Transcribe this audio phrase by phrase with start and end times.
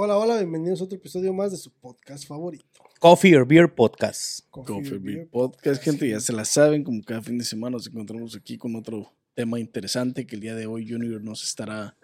[0.00, 2.64] Hola, hola, bienvenidos a otro episodio más de su podcast favorito.
[3.00, 4.46] Coffee or Beer Podcast.
[4.48, 8.36] Coffee Beer Podcast, gente, ya se la saben, como cada fin de semana nos encontramos
[8.36, 11.96] aquí con otro tema interesante que el día de hoy Junior nos estará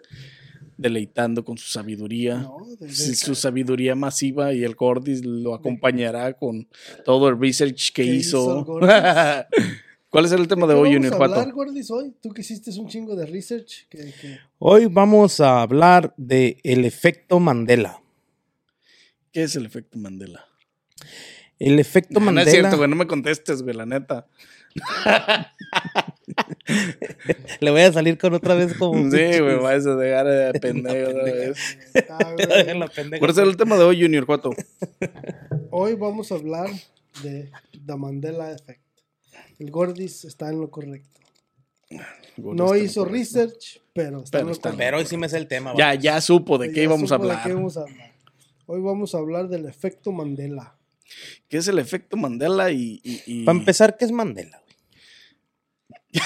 [0.75, 2.57] deleitando con su sabiduría, No,
[2.89, 6.67] Sí, su sabiduría masiva y el Gordis lo acompañará con
[7.05, 8.79] todo el research que ¿Qué hizo hizo.
[10.15, 11.33] ¿Cuál es el tema ¿De hoy, vamos Junior a Pato?
[11.41, 12.13] hablar, Gordis, hoy?
[12.21, 13.85] Tú que hiciste un chingo de research.
[13.89, 18.01] Que, que- Hoy vamos a hablar de el efecto Mandela.
[19.33, 20.45] ¿Qué es el efecto Mandela?
[21.59, 22.47] El efecto No, no Mandela.
[22.49, 24.25] es cierto, güey, no me contestes, güey, la neta.
[27.59, 29.11] Le voy a salir con otra vez como.
[29.11, 31.77] Sí, güey, vas a dejar de pendejo otra vez.
[31.93, 32.79] Está, güey.
[32.79, 33.19] La pendeja.
[33.19, 34.51] ¿Cuál es el tema de hoy, Junior Pato?
[35.71, 36.69] Hoy vamos a hablar
[37.21, 37.51] de
[37.85, 38.79] The Mandela Effect.
[39.59, 41.19] El Gordis está en lo correcto.
[42.37, 44.77] No hizo research, pero está Pero en lo está- correcto.
[44.77, 45.73] Pero hoy sí me sé el tema.
[45.77, 47.43] Ya, ya supo de Ya qué íbamos a supo de hablar.
[47.45, 48.11] qué íbamos a hablar.
[48.65, 50.75] Hoy vamos a hablar del efecto Mandela.
[51.47, 52.71] ¿Qué es el efecto Mandela?
[52.71, 54.61] Y, y- y- Para empezar, ¿qué es Mandela?
[54.61, 54.75] güey?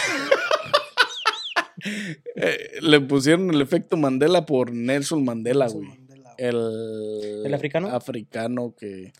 [2.35, 5.97] Eh, le pusieron el efecto Mandela por Nelson Mandela, Nelson güey.
[5.97, 6.35] Mandela.
[6.37, 7.87] El, ¿El africano?
[7.89, 9.13] Africano que,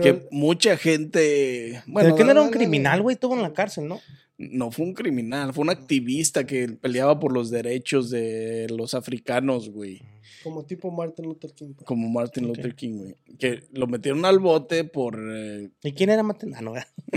[0.00, 1.82] Pero que mucha gente.
[1.86, 4.00] Bueno, Pero que no era un criminal, güey, estuvo en la cárcel, ¿no?
[4.38, 9.70] no fue un criminal, fue un activista que peleaba por los derechos de los africanos,
[9.70, 10.02] güey.
[10.42, 11.74] como tipo Martin Luther King.
[11.74, 11.86] pues.
[11.86, 12.48] Como Martin.
[12.48, 13.16] Luther King, güey.
[13.38, 15.18] Que lo metieron al bote por.
[15.30, 16.58] eh, ¿Y quién era Mandela?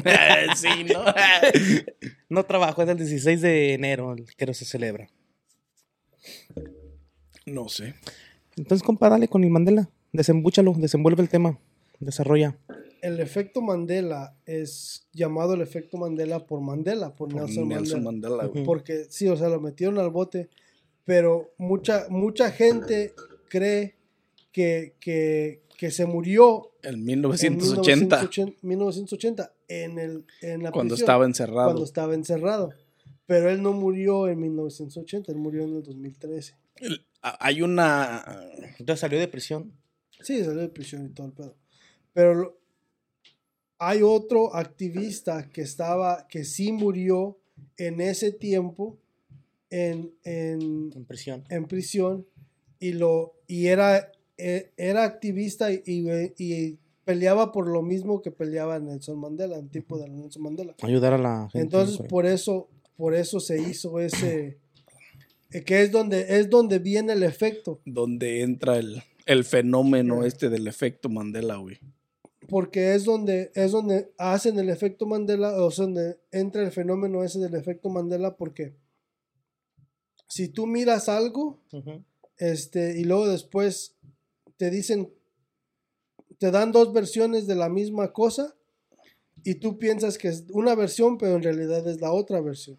[0.06, 1.03] Ah, sí, ¿no?
[2.30, 5.09] no trabajo, es el 16 de enero, el que no se celebra.
[7.46, 7.96] no sé.
[8.58, 9.90] Entonces, compa, dale con el Mandela.
[10.12, 11.59] Desembúchalo, desenvuelve el tema.
[11.99, 12.57] Desarrolla.
[13.01, 18.35] El efecto Mandela es llamado el efecto Mandela por Mandela, por, Por Nelson, Nelson Mandela.
[18.38, 18.63] Mandela, güey.
[18.65, 20.49] Porque sí, o sea, lo metieron al bote,
[21.03, 23.13] pero mucha, mucha gente
[23.49, 23.95] cree
[24.51, 30.93] que, que, que se murió En en 1980, 1980, 1980 en, el, en la cuando
[30.95, 31.67] prisión, estaba encerrado.
[31.67, 32.69] cuando estaba encerrado.
[33.28, 36.55] Pero él no murió en 1980, él murió en el 2013.
[36.78, 38.23] El- Hay una.
[38.78, 39.72] Entonces salió de prisión.
[40.22, 41.55] Sí, salió de prisión y todo el pedo.
[42.16, 42.58] Pero
[43.78, 47.38] hay otro activista que estaba, que sí murió
[47.78, 48.98] en ese tiempo
[49.70, 51.44] en, en, En prisión.
[51.50, 52.26] en prisión
[52.80, 58.32] y lo y era, e- era activista y, y- y peleaba por lo mismo que
[58.32, 60.74] peleaba Nelson Mandela, un tipo de Nelson Mandela.
[60.82, 61.59] Ayudar a la gente.
[61.59, 64.58] Entonces por eso, por eso se hizo ese
[65.52, 67.82] eh, que es donde es donde viene el efecto.
[67.86, 70.28] donde entra el, el fenómeno Ya.
[70.30, 71.78] este del efecto Mandela, güey.
[72.47, 77.23] Porque es donde es donde hacen el efecto Mandela, o sea, donde entra el fenómeno
[77.23, 78.75] ese del efecto Mandela, porque
[80.28, 81.61] si tú miras algo,
[82.38, 83.95] este, y luego después
[84.57, 85.13] te dicen,
[86.38, 88.55] te dan dos versiones de la misma cosa,
[89.44, 92.78] y tú piensas que es una versión, pero en realidad es la otra versión.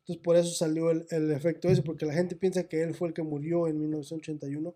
[0.00, 3.08] Entonces por eso salió el, el efecto ese, porque la gente piensa que él fue
[3.08, 4.74] el que murió en 1981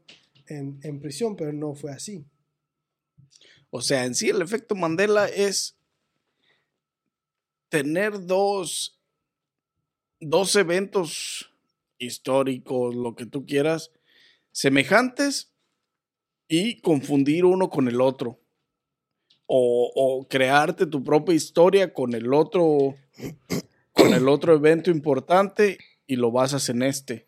[0.48, 2.24] en, en prisión, pero no fue así.
[3.76, 5.76] O sea, en sí el efecto Mandela es
[7.70, 9.00] tener dos,
[10.20, 11.50] dos eventos
[11.98, 13.90] históricos, lo que tú quieras,
[14.52, 15.50] semejantes
[16.46, 18.38] y confundir uno con el otro.
[19.46, 22.94] O, crearte tu propia historia con el otro,
[23.92, 27.26] con el otro evento importante y lo basas en este.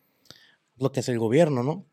[0.76, 1.86] Lo que hace el gobierno, ¿no?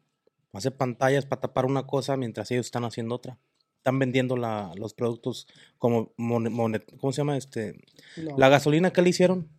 [0.52, 3.40] Hace pantallas para tapar una cosa mientras ellos están haciendo otra.
[3.84, 5.46] Están vendiendo la, los productos
[5.78, 7.36] como monet- ¿cómo se llama?
[7.36, 7.76] Este,
[8.16, 8.38] No.
[8.38, 9.50] la gasolina que le hicieron,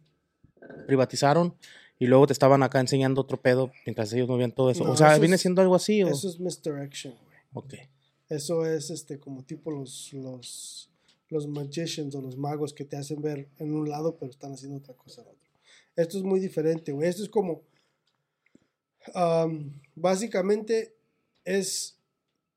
[0.87, 1.55] privatizaron
[1.99, 4.83] y luego te estaban acá enseñando otro pedo mientras ellos no veían todo eso.
[4.85, 6.03] No, o sea, eso viene es- siendo algo así.
[6.03, 6.09] ¿o?
[6.09, 7.37] Eso es misdirection, güey.
[7.53, 7.75] Ok.
[8.31, 10.89] Eso es este como tipo los, los,
[11.29, 14.79] los magicians o los magos que te hacen ver en un lado, pero están haciendo
[14.79, 15.51] otra cosa en otro.
[15.97, 17.11] Esto es muy diferente, güey.
[17.11, 17.61] Esto es como.
[19.15, 20.95] am, básicamente
[21.45, 21.94] es.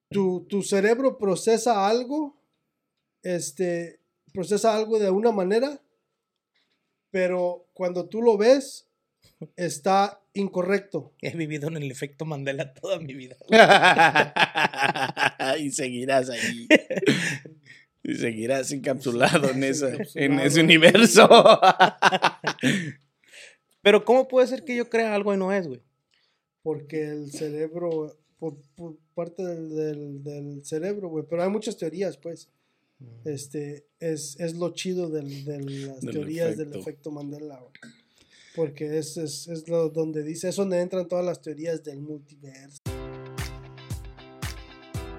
[0.10, 2.40] Tu, tu cerebro procesa algo.
[3.24, 4.00] Este.
[4.34, 5.82] Procesa algo de una manera.
[7.12, 8.88] Pero cuando tú lo ves,
[9.56, 11.14] está incorrecto.
[11.22, 13.36] He vivido en el efecto Mandela toda mi vida.
[15.60, 16.68] y seguirás ahí.
[18.04, 20.48] Y seguirás encapsulado en, esa, en Encapsulado.
[20.48, 21.30] ese universo.
[23.82, 25.82] Pero ¿cómo puede ser que yo crea algo y no es, güey?
[26.68, 32.18] porque el cerebro, por, por parte del, del- del cerebro, güey, pero hay muchas teorías,
[32.18, 32.50] pues.
[33.26, 36.80] Este, es, es lo chido del- de las Del teorías del efecto.
[36.80, 37.72] efecto Mandela, güey.
[38.56, 42.82] Porque es, es, es lo donde dice, es donde entran todas las teorías del multiverso.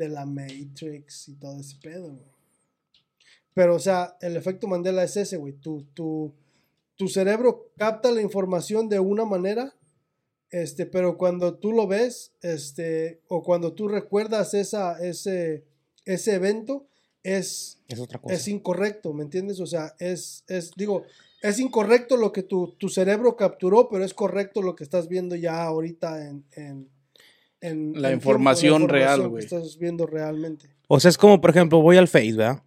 [0.00, 2.30] de la Matrix y todo ese pedo, güey.
[3.54, 5.52] Pero, o sea, el efecto Mandela es ese, güey.
[5.52, 6.34] Tu, tu,
[6.96, 9.74] tu cerebro capta la información de una manera,
[10.50, 15.64] este, pero cuando tú lo ves, este, o cuando tú recuerdas esa, ese,
[16.04, 16.86] ese evento,
[17.22, 18.34] es, Es otra cosa.
[18.34, 19.60] es incorrecto, ¿me entiendes?
[19.60, 21.02] O sea, es, es digo,
[21.42, 25.36] es incorrecto lo que tu, tu cerebro capturó, pero es correcto lo que estás viendo
[25.36, 26.44] ya ahorita en...
[26.52, 26.88] en-
[27.60, 29.40] en- La en información tiempo, la real, información güey.
[29.48, 30.66] que estás viendo realmente.
[30.88, 32.62] O sea, es como, por ejemplo, voy al Face, ¿verdad?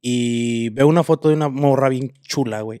[0.00, 2.80] Y veo una foto de una morra bien chula, güey.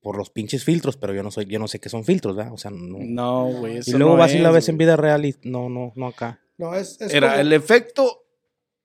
[0.00, 2.52] Por los pinches filtros, pero yo no soy, yo no sé qué son filtros, ¿verdad?
[2.52, 2.98] O sea, no.
[3.00, 3.80] No, güey.
[3.84, 6.06] y luego no vas y la es, ves en vida real y no, no, no
[6.08, 6.40] acá.
[6.58, 8.22] No, es, es Era como- el efecto.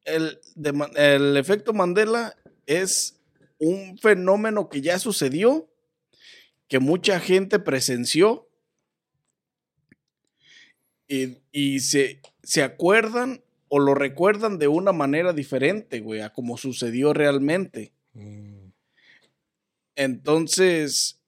[0.04, 2.36] El, de el efecto Mandela
[2.66, 3.20] es
[3.60, 5.70] un fenómeno que ya sucedió,
[6.68, 8.48] que mucha gente presenció
[11.12, 16.58] y, y se, se acuerdan o lo recuerdan de una manera diferente, güey, a como
[16.58, 17.92] sucedió realmente.
[18.14, 18.72] Mm.
[19.96, 21.20] Entonces,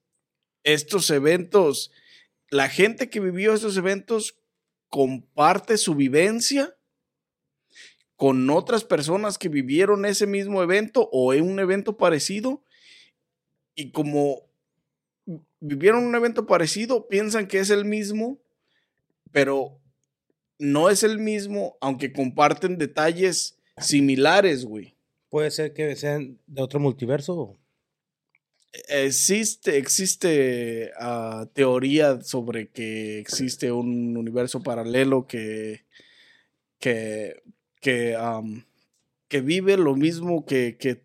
[0.62, 1.92] estos eventos,
[2.48, 4.38] la gente que vivió estos eventos
[4.88, 6.74] comparte su vivencia
[8.16, 12.62] con otras personas que vivieron ese mismo evento o en un evento parecido
[13.74, 14.48] y como
[15.60, 18.38] vivieron un evento parecido, piensan que es el mismo,
[19.34, 19.80] pero
[20.60, 24.94] no es el mismo, aunque comparten detalles similares, güey.
[25.28, 27.58] Puede ser que sean de otro multiverso.
[28.88, 35.84] Existe, existe ah, teoría sobre que existe un universo paralelo que,
[36.78, 37.42] que,
[37.80, 38.16] que,
[39.26, 41.02] que vive lo mismo que, que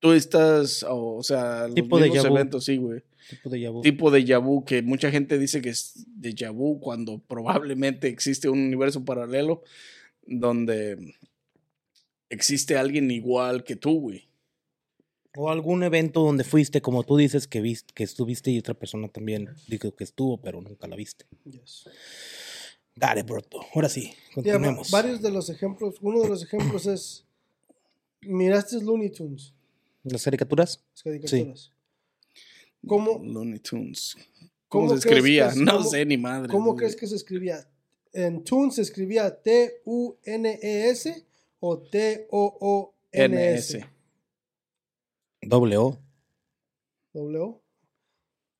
[0.00, 3.04] tú estás, o, o sea, los Tipo mismos eventos, sí, güey.
[3.30, 3.80] Tipo de vu.
[3.82, 8.58] Tipo de vu, que mucha gente dice que es de vu cuando probablemente existe un
[8.60, 9.62] universo paralelo
[10.26, 11.14] donde
[12.28, 14.28] existe alguien igual que tú, güey.
[15.36, 19.08] O algún evento donde fuiste, como tú dices, que viste, que estuviste y otra persona
[19.08, 21.24] también dijo que estuvo, pero nunca la viste.
[21.44, 21.88] Yes.
[22.94, 23.60] Dale, Broto.
[23.74, 24.90] Ahora sí, continuemos.
[24.90, 27.24] varios de los ejemplos, uno de los ejemplos es,
[28.20, 29.54] miraste Looney Tunes,
[30.04, 30.82] ¿Las caricaturas?
[30.92, 31.72] las caricaturas.
[32.86, 34.16] ¿Cómo, Looney Tunes.
[34.68, 35.48] ¿Cómo ¿Cómo, se escribía?
[35.48, 36.48] es- no cómo- sé ni madre.
[36.50, 37.68] cómo crees que se escribía?
[38.12, 41.24] ¿En Tunes se escribía T-U-N-E-S
[41.60, 43.78] o T-O-O-N-S?
[43.78, 43.86] NS.
[45.42, 45.98] Doble O.
[47.14, 47.54] W.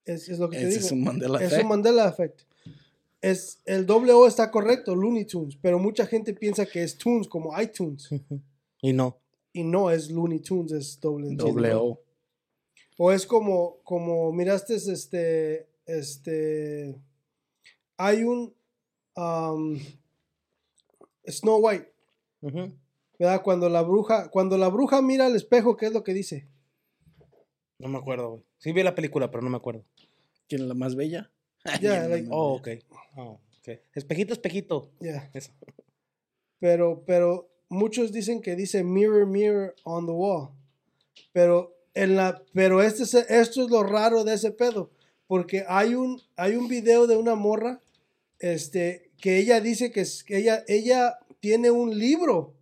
[0.04, 0.80] Es, es lo que te digo.
[0.80, 1.62] es un Mandela Es Effect.
[1.62, 2.40] un Mandela Effect.
[3.20, 7.28] Es, el doble O está correcto, Looney Tunes, pero mucha gente piensa que es Tunes
[7.28, 8.08] como iTunes.
[8.84, 9.16] Y no.
[9.52, 12.00] Y no es Looney Tunes, es doble, Doble O.
[12.98, 16.94] O es como, como miraste este, este,
[17.96, 18.54] hay un
[19.16, 19.78] um,
[21.26, 21.90] Snow White.
[23.18, 23.42] ¿verdad?
[23.42, 26.48] Cuando la bruja, cuando la bruja mira al espejo, ¿qué es lo que dice?
[27.78, 28.42] No me acuerdo, güey.
[28.58, 29.84] Sí vi la película, pero no me acuerdo.
[30.48, 31.30] ¿Quién es la más bella?
[31.80, 32.54] Ya, Ay, like- Oh, no.
[32.56, 32.68] ok.
[33.16, 33.78] Oh, ok.
[33.94, 34.90] Espejito, espejito.
[35.00, 35.30] Ya.
[35.32, 35.52] Eso.
[36.58, 40.50] Pero, pero muchos dicen que dice mirror, mirror on the wall.
[41.32, 44.90] Pero en la, pero este es, esto es lo raro de ese pedo.
[45.26, 47.80] Porque hay un, hay un video de una morra,
[48.38, 52.54] este, que ella dice que, que ella, ella tiene un libro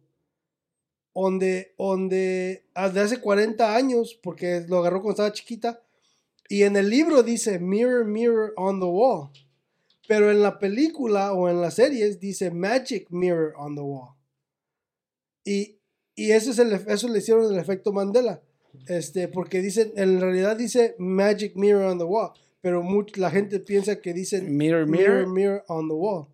[1.14, 5.82] donde, donde hace 40 años, porque lo agarró cuando estaba chiquita,
[6.49, 9.30] y en el libro dice mirror, mirror on the wall.
[10.10, 14.16] Pero en la película o en las series dice Magic Mirror on the Wall.
[15.44, 15.78] Y,
[16.16, 18.42] y ese es eso le hicieron el efecto Mandela.
[18.87, 22.31] Este, porque dicen, en realidad dice Magic Mirror on the Wall.
[22.61, 25.33] Pero much- la gente piensa que dicen Mirror, Mirror, mirror.
[25.33, 26.27] Mirror on the Wall.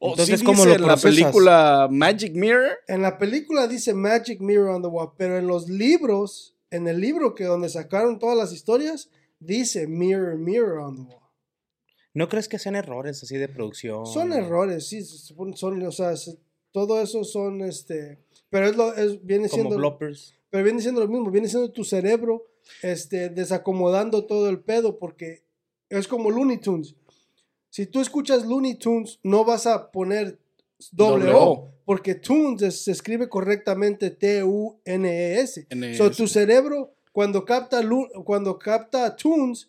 [0.00, 2.78] Oh, Entonces, sí ¿cómo dice lo en la película Magic Mirror.
[2.86, 7.00] En la película dice Magic Mirror on the Wall, pero en los libros, en el
[7.00, 11.22] libro que donde sacaron todas las historias, dice Mirror, Mirror on the Wall.
[12.14, 14.06] ¿No crees que sean errores así de producción?
[14.06, 16.38] Son errores, sí, son, o sea, se-
[16.72, 18.18] todo eso son, este,
[18.50, 20.34] pero es lo, es, viene Como siendo, bloppers.
[20.50, 22.44] Pero viene siendo lo mismo, viene siendo tu cerebro,
[22.82, 25.42] este, desacomodando todo el pedo, porque
[25.88, 26.94] es como Looney Tunes.
[27.70, 30.38] Si tú escuchas Looney Tunes, no vas a poner
[30.92, 31.70] doble Doble O, O.
[31.84, 35.66] porque Tunes es- se escribe correctamente T-U-N-E-S.
[35.70, 35.96] NES.
[35.98, 37.80] So, tu cerebro, cuando capta,
[38.24, 39.68] cuando capta tunes,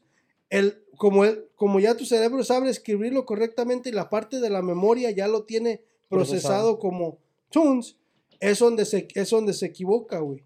[0.50, 4.62] el, como, el, como ya tu cerebro sabe escribirlo correctamente y la parte de la
[4.62, 6.80] memoria ya lo tiene procesado, Procesado.
[6.80, 7.18] como
[7.50, 7.96] tunes,
[8.40, 10.44] es donde se, es donde se equivoca, güey.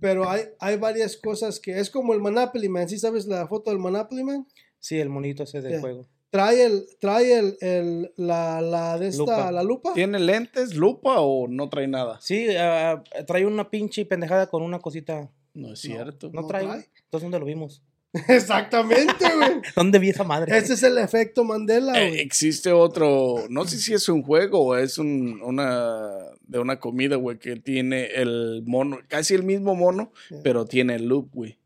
[0.00, 2.88] Pero hay, hay varias cosas que es como el Monopoly Man.
[2.88, 4.46] ¿Sí sabes la foto del Monopoly Man?
[4.78, 5.80] Sí, el monito ese de Ya.
[5.80, 6.06] juego.
[6.30, 9.50] Trae el, trae el, el- la, la de esta, Lupa.
[9.52, 9.94] la lupa.
[9.94, 12.18] ¿Tiene lentes, lupa o no trae nada?
[12.20, 15.30] Sí, ah, trae una pinche pendejada con una cosita.
[15.54, 16.30] No es cierto.
[16.32, 16.64] No, No trae.
[16.66, 16.86] trae.
[17.04, 17.82] Entonces, ¿dónde lo vimos?
[18.28, 19.60] Exactamente, güey.
[19.76, 20.56] ¿Dónde vi esa madre?
[20.56, 22.20] Ese es el efecto Mandela, Eh, güey.
[22.20, 27.16] existe otro, no sé si es un juego o es un, una de una comida,
[27.16, 30.40] güey, que tiene el mono, casi el mismo mono, Yeah.
[30.42, 31.58] pero tiene el loop, güey.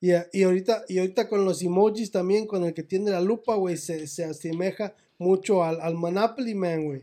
[0.00, 3.54] Y, y ahorita, y ahorita con los emojis también, con el que tiene la lupa,
[3.56, 7.02] güey, se, se asemeja mucho al, al Monopoly Man, güey.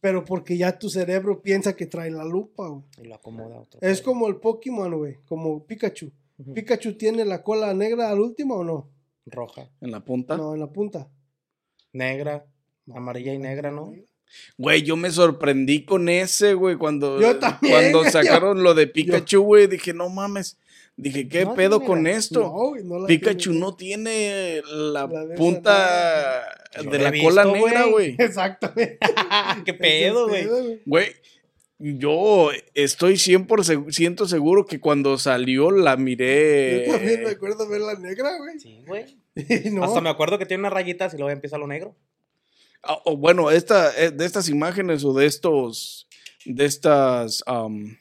[0.00, 2.82] Pero porque ya tu cerebro piensa que trae la lupa, güey.
[3.02, 3.80] Y lo acomoda otro.
[3.82, 6.12] Es como el Pokémon, güey, como Pikachu.
[6.54, 8.90] ¿Pikachu tiene la cola negra al último o no?
[9.26, 10.36] Roja, En la punta.
[10.36, 11.08] No, en la punta.
[11.92, 12.46] negra,
[12.94, 13.92] amarilla y negra, ¿no?
[14.56, 19.42] Güey, yo me sorprendí con ese, güey, cuando, Yo también, cuando sacaron lo de Pikachu,
[19.42, 20.58] güey, dije, no mames.
[20.96, 22.40] Dije, ¿qué No, pedo mira, con esto?
[22.40, 23.60] No, no Pikachu tiene.
[23.60, 26.42] no tiene la, La de esa punta
[26.82, 28.16] de la cola visto, negra, güey.
[28.18, 28.98] Exactamente.
[29.64, 30.80] ¿Qué pedo, güey?
[30.86, 31.08] Güey,
[31.82, 36.84] yo estoy 100% seguro que cuando salió la miré.
[36.86, 38.58] Yo también me acuerdo ver la negra, güey.
[38.60, 39.18] Sí, güey.
[39.72, 39.84] No.
[39.84, 41.96] Hasta me acuerdo que tiene unas rayitas y luego empieza lo negro.
[42.82, 46.06] Ah, o bueno, esta, eh, de estas imágenes o de estos,
[46.44, 47.96] de estas um,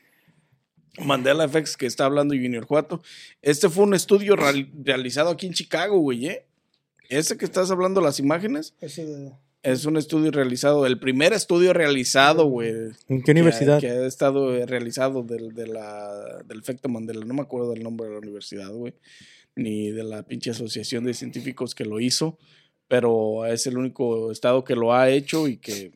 [1.03, 3.01] Mandela Effects que está hablando Junior Juato,
[3.41, 6.45] este fue un estudio real- realizado aquí en Chicago, güey, ¿eh?
[7.09, 9.31] Ese que estás hablando, las imágenes, Ese de-
[9.63, 12.71] es un estudio realizado, el primer estudio realizado, güey.
[13.07, 13.79] ¿En qué que ha- universidad?
[13.79, 17.23] Que, ha estado eh, realizado del, de la, del efecto Mandela.
[17.25, 18.93] No me acuerdo del nombre de la universidad, güey.
[19.55, 22.39] Ni de la pinche asociación de científicos que lo hizo.
[22.87, 25.91] Pero es el único estado que lo ha hecho y que.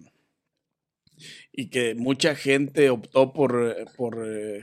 [1.51, 4.62] Y que mucha gente optó por, por eh,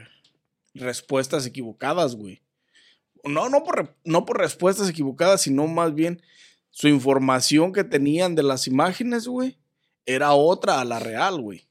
[0.75, 2.41] respuestas equivocadas, güey.
[3.25, 6.21] No, no por, no por respuestas equivocadas, sino más bien
[6.73, 9.57] su información que tenían de las imágenes, güey,
[10.05, 11.69] era otra a la real, güey.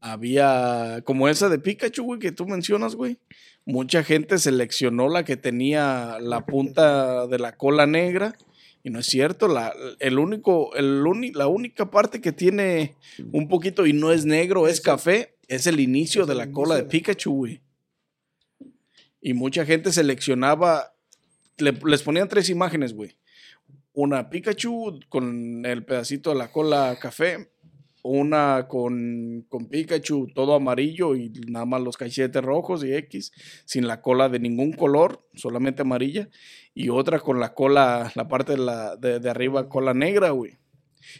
[0.00, 3.18] Había, como esa de Pikachu, güey, que tú mencionas, güey.
[3.64, 8.36] Mucha gente seleccionó la que tenía la punta de la cola negra.
[8.82, 12.96] Y no es cierto, la, el único, el uni- la única parte que tiene
[13.30, 16.82] un poquito y no es negro, es café, es el inicio de la cola de
[16.82, 17.60] Pikachu, güey.
[19.20, 20.91] Y mucha gente seleccionaba,
[21.58, 23.16] le- les ponían tres imágenes, güey.
[23.94, 27.50] Una Pikachu con el pedacito de la cola café,
[28.02, 33.32] una con, con Pikachu todo amarillo y nada más los cachetes rojos y X,
[33.64, 36.28] sin la cola de ningún color, solamente amarilla,
[36.74, 40.58] y otra con la cola, la parte de, la, de, arriba, cola negra, güey.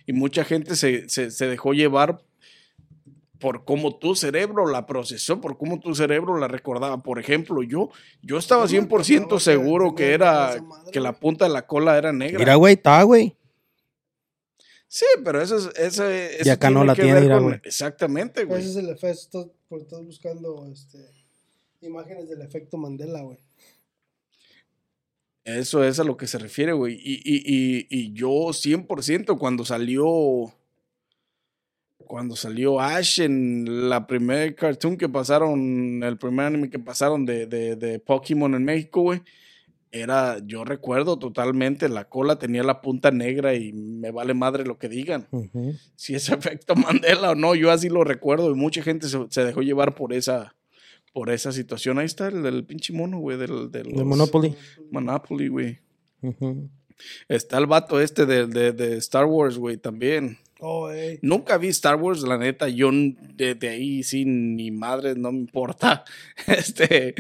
[0.07, 2.23] Y mucha gente se, se dejó llevar
[3.43, 7.03] por cómo tu cerebro la procesó, por cómo tu cerebro la recordaba.
[7.03, 7.91] Por ejemplo, yo,
[8.23, 11.67] yo estaba Yo me 100% acordaba que seguro que era que la punta de la
[11.67, 12.39] cola era negra.
[12.39, 13.37] Mira, güey, está, güey.
[14.87, 15.67] Sí, pero eso es.
[15.77, 17.61] Eso, eso Y acá no la tiene, mira, güey.
[17.65, 18.61] Exactamente, güey.
[18.61, 19.41] Ese es el efecto.
[19.41, 20.99] Estás, porque estás buscando este,
[21.81, 23.39] imágenes del efecto Mandela, güey.
[25.45, 26.95] Eso es a lo que se refiere, güey.
[26.95, 30.55] Y, y, y, y yo 100% cuando salió.
[32.06, 37.47] Cuando salió Ash en la primer cartoon que pasaron, el primer anime que pasaron de,
[37.47, 39.23] de, de Pokémon en México, güey.
[39.94, 44.78] Era, yo recuerdo totalmente, la cola tenía la punta negra y me vale madre lo
[44.78, 45.28] que digan.
[45.97, 49.44] Si es efecto Mandela o no, yo así lo recuerdo y mucha gente se, se
[49.44, 50.54] dejó llevar por esa,
[51.12, 51.99] por esa situación.
[51.99, 54.54] Ahí está el del pinche mono, güey, del, del De Monopoly.
[54.90, 55.78] Monopoly, güey.
[57.28, 60.38] Está el vato este de, de, de Star Wars, güey, también.
[60.64, 60.88] Oh.
[61.23, 65.38] Nunca vi Star Wars, la neta, yo de, de ahí sí, ni madre, no me
[65.38, 66.04] importa.
[66.47, 67.14] Este,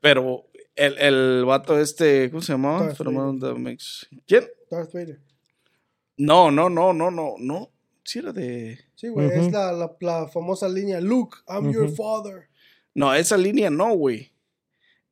[0.00, 0.46] pero
[0.76, 2.92] El, el vato este, ¿cómo se llamaba?
[4.26, 4.44] ¿Quién?
[4.70, 5.20] Darth Vader.
[6.16, 7.70] No, no, no, no, no, no.
[8.04, 8.78] Sí era de...
[8.94, 12.48] Sí, güey, es la, la, la famosa línea Luke, I'm your father.
[12.94, 14.30] No, esa línea no, güey.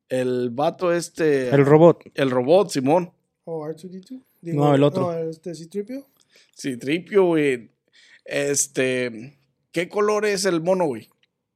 [0.09, 1.49] El vato este...
[1.49, 2.05] El robot.
[2.15, 3.13] El robot, Simón.
[3.45, 4.23] O R2D2.
[4.43, 5.13] No, el otro.
[5.13, 6.07] No, este C-3PO.
[6.55, 7.71] Sí, tripio, güey.
[8.25, 9.39] Este...
[9.73, 11.09] ¿Qué color es el mono, güey?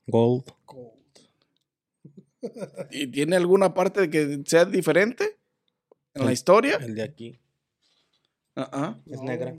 [0.07, 0.45] Gold.
[0.65, 0.93] Gold.
[2.91, 5.39] ¿Y tiene alguna parte que sea diferente
[6.15, 6.77] en la historia?
[6.77, 7.39] El de aquí.
[8.55, 9.55] Ah, ah, Es No, negra.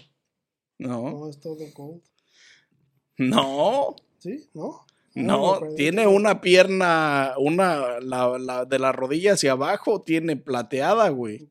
[0.80, 1.12] No.
[1.12, 2.02] No, es todo gold.
[3.18, 3.96] No.
[4.20, 4.50] ¿Sí?
[4.54, 4.86] ¿No?
[5.16, 11.50] No, tiene una pierna, una, la, la- de la rodilla hacia abajo, tiene plateada, güey.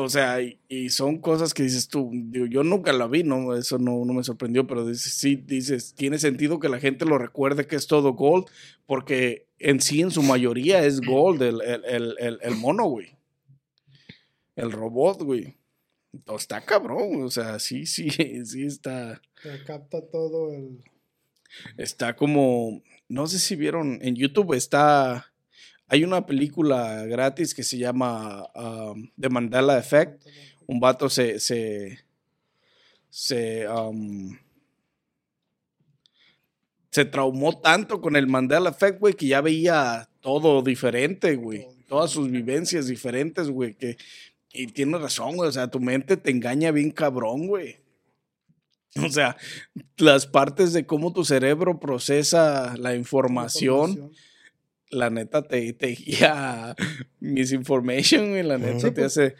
[0.00, 3.56] O sea, y, y son cosas que dices tú, digo, yo nunca la vi, no,
[3.56, 7.18] eso no, no me sorprendió, pero dices, sí, dices, tiene sentido que la gente lo
[7.18, 8.46] recuerde que es todo gold,
[8.86, 13.16] porque en sí, en su mayoría, es gold el, el, el, el- mono, güey.
[14.54, 15.56] El robot, güey.
[16.32, 18.08] Está cabrón, o sea, sí, sí,
[18.44, 19.20] sí está.
[19.66, 20.78] Capta todo el...
[21.76, 25.32] Está como, no sé si vieron en YouTube, está,
[25.88, 30.22] hay una película gratis que se llama um, The Mandela Effect.
[30.66, 31.98] Un vato se, se,
[33.08, 34.36] se, um,
[36.90, 41.66] se traumó tanto con el Mandela Effect, güey, que ya veía todo diferente, güey.
[41.86, 43.96] Todas sus vivencias diferentes, güey, que,
[44.52, 47.76] y tiene razón, güey, o sea, tu mente te engaña bien cabrón, güey.
[49.04, 49.36] O sea,
[49.96, 54.08] las partes de cómo tu cerebro procesa la información, la
[55.10, 56.74] neta te, te guía
[57.20, 59.34] misinformation, güey, la neta Sí, te pues, hace...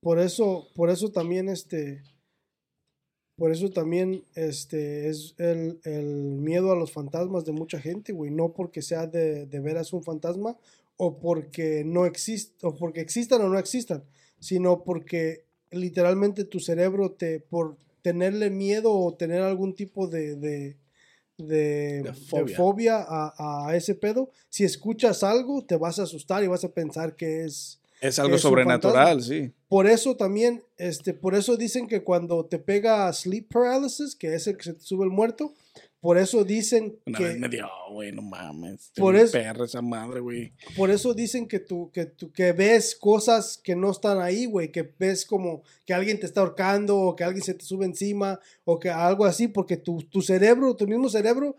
[0.00, 2.02] Por eso, por eso también este,
[3.36, 6.06] por eso también este es el, el
[6.38, 8.30] miedo a los fantasmas de mucha gente, güey.
[8.30, 10.56] No porque sea de, de veras un fantasma
[10.96, 14.04] o porque no exista, o porque existan o no existan,
[14.38, 20.76] sino porque literalmente tu cerebro te, por tenerle miedo o tener algún tipo de, de,
[21.38, 22.56] de- de fobia.
[22.56, 26.70] fobia, a, a ese pedo, si escuchas algo, te vas a asustar y vas a
[26.70, 29.52] pensar que es Es algo es sobrenatural, sí.
[29.68, 34.46] por eso también, este, por eso dicen que cuando te pega sleep paralysis, que es
[34.46, 35.52] el que se te sube el muerto,
[36.00, 38.92] por eso dicen Una que, vez me dio, güey, no mames.
[38.96, 40.52] Por eso- perra esa madre, güey.
[40.76, 44.70] por eso dicen que tú, que tú, que ves cosas que no están ahí, güey,
[44.70, 48.38] que ves como que alguien te está ahorcando o que alguien se te sube encima
[48.64, 51.56] o que algo así, porque tu, tu cerebro, tu mismo cerebro,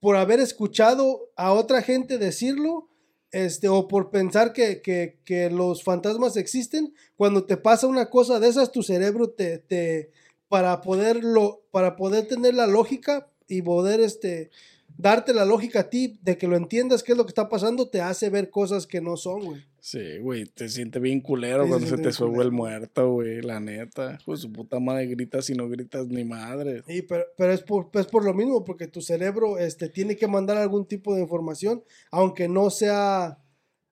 [0.00, 2.88] por haber escuchado a otra gente decirlo,
[3.32, 8.40] este, o por pensar que, que- que los fantasmas existen, cuando te pasa una cosa
[8.40, 10.10] de esas, tu cerebro te, te
[10.48, 14.50] para poderlo, para poder tener la lógica y poder este
[14.96, 17.88] darte la lógica a ti de que lo entiendas qué es lo que está pasando,
[17.88, 19.62] te hace ver cosas que no son, güey.
[19.80, 23.40] Sí, güey, te sientes bien culero Sí, cuando se se te sube el muerto, güey,
[23.40, 24.18] la neta.
[24.26, 26.82] Pues su puta madre gritas y no gritas ni madre.
[26.86, 30.28] Y pero, pero es por, es por lo mismo, porque tu cerebro este, tiene que
[30.28, 33.38] mandar algún tipo de información, aunque no sea,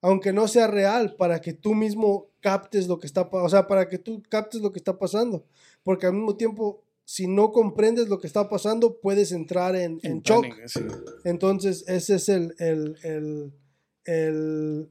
[0.03, 3.89] aunque no sea real, para que tú mismo captes lo que está, o sea, para
[3.89, 5.47] que tú captes lo que está pasando.
[5.83, 10.21] Porque al mismo tiempo, si no comprendes lo que está pasando, puedes entrar en, en
[10.21, 10.43] shock.
[10.43, 10.81] pánico, sí.
[11.25, 13.53] Entonces, ese es el, el, el,
[14.05, 14.89] el,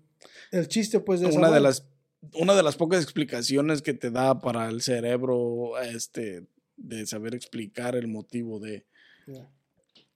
[0.52, 1.88] el chiste, pues, de Una de las
[2.34, 7.96] una de las pocas explicaciones que te da para el cerebro este de saber explicar
[7.96, 8.88] el motivo de
[9.28, 9.48] Ya.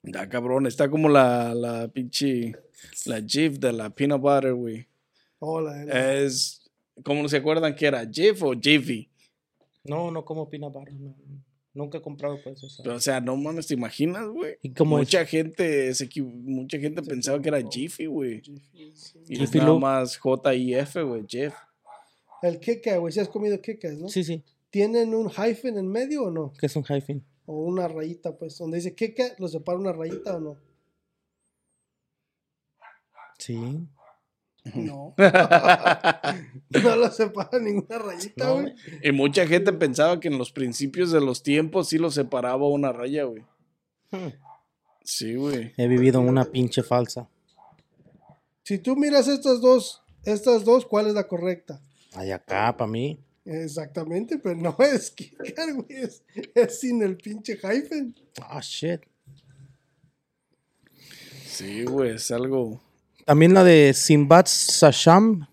[0.01, 2.53] Da cabrón, está como la, la pinche
[3.05, 4.87] la GIF de la peanut butter, güey.
[5.37, 6.67] Hola, la- Es
[7.03, 8.03] ¿cómo se acuerdan que era?
[8.11, 9.07] GIF o Jiffy?
[9.83, 10.93] No, no como peanut butter.
[10.95, 11.15] no.
[11.73, 12.83] Nunca he comprado pues eso.
[12.83, 14.57] O sea, no mames, ¿te imaginas, güey?
[14.79, 18.41] Mucha gente se mucha gente pensaba que era Jiffy, güey.
[18.41, 19.19] Jiffy, sí.
[19.27, 21.53] Y es Jiffy nada más J-I-F, güey, Jeff.
[22.41, 24.09] El queca, güey, si has comido quecas, ¿no?
[24.09, 24.43] Sí, sí.
[24.69, 26.51] ¿Tienen un hyphen en medio o no?
[26.59, 27.23] Que es un hyphen.
[27.45, 30.57] O una rayita, pues, donde dice queca, ¿lo separa una rayita o no?
[33.37, 33.87] Sí.
[34.75, 35.15] No.
[36.83, 38.75] no lo separa ninguna rayita, No, güey.
[39.03, 42.91] y mucha gente pensaba que en los principios de los tiempos sí lo separaba una
[42.91, 43.43] raya, güey.
[45.03, 45.73] Sí, güey.
[45.77, 47.27] He vivido una pinche falsa.
[48.63, 51.81] Si tú miras estas dos, estas dos, ¿cuál es la correcta?
[52.13, 53.19] Ay, acá, para mí.
[53.43, 58.15] Exactamente, pero no es queca, güey, es, es sin el pinche hyphen.
[58.39, 59.01] Ah, shit.
[61.47, 62.79] Sí, güey, es algo.
[63.25, 65.47] También la de Sinbad Sasham.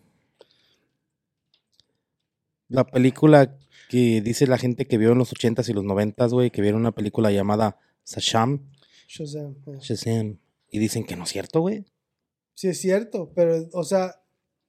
[2.69, 3.57] La película
[3.89, 6.81] que dice la gente que vio en los 80s y los 90s, güey, que vieron
[6.81, 8.71] una película llamada Sasham,
[9.09, 9.57] Shazam.
[9.67, 9.79] eh.
[9.81, 10.39] Shazam.
[10.71, 11.87] Y dicen que no es cierto, güey.
[12.55, 14.21] Sí es cierto, pero, o sea,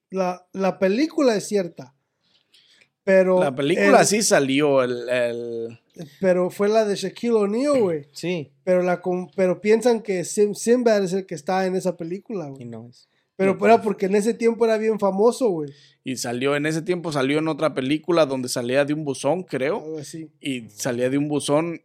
[0.09, 1.95] la, la película es cierta.
[3.03, 5.79] Pero La película el- sí salió, el, el-
[6.19, 8.05] Pero fue la de Shaquille O'Neal, güey.
[8.13, 8.51] Sí.
[8.63, 12.47] Pero, la, con- pero piensan que Sim, Sinbad es el que está en esa película,
[12.47, 12.65] Y güey.
[12.65, 13.07] no es.
[13.35, 13.85] Pero No, era pues.
[13.85, 15.71] porque en ese tiempo era bien famoso, güey.
[16.03, 19.77] y salió, en ese tiempo salió en otra película donde salía de un buzón, creo,
[19.77, 20.29] Algo así.
[20.41, 21.81] y salía de un buzón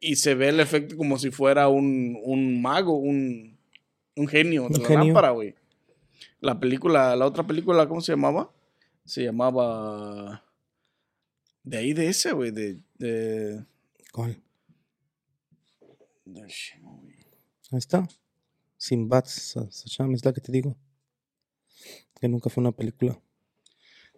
[0.00, 3.56] y se ve el efecto como si fuera un, un mago, un,
[4.16, 5.04] un genio de Un la genio.
[5.06, 5.54] lámpara, güey.
[6.40, 8.50] La película, la otra película, ¿cómo se llamaba?
[9.06, 10.44] Se llamaba...
[11.62, 12.80] De ahí de ese, güey, de...
[12.98, 13.64] de,
[14.12, 14.40] ¿Cuál?
[16.24, 16.42] de-
[17.72, 18.06] Ahí está.
[18.76, 20.76] Sinbad Sa- Sasham, es la que te digo.
[22.20, 23.20] Que nunca fue una película.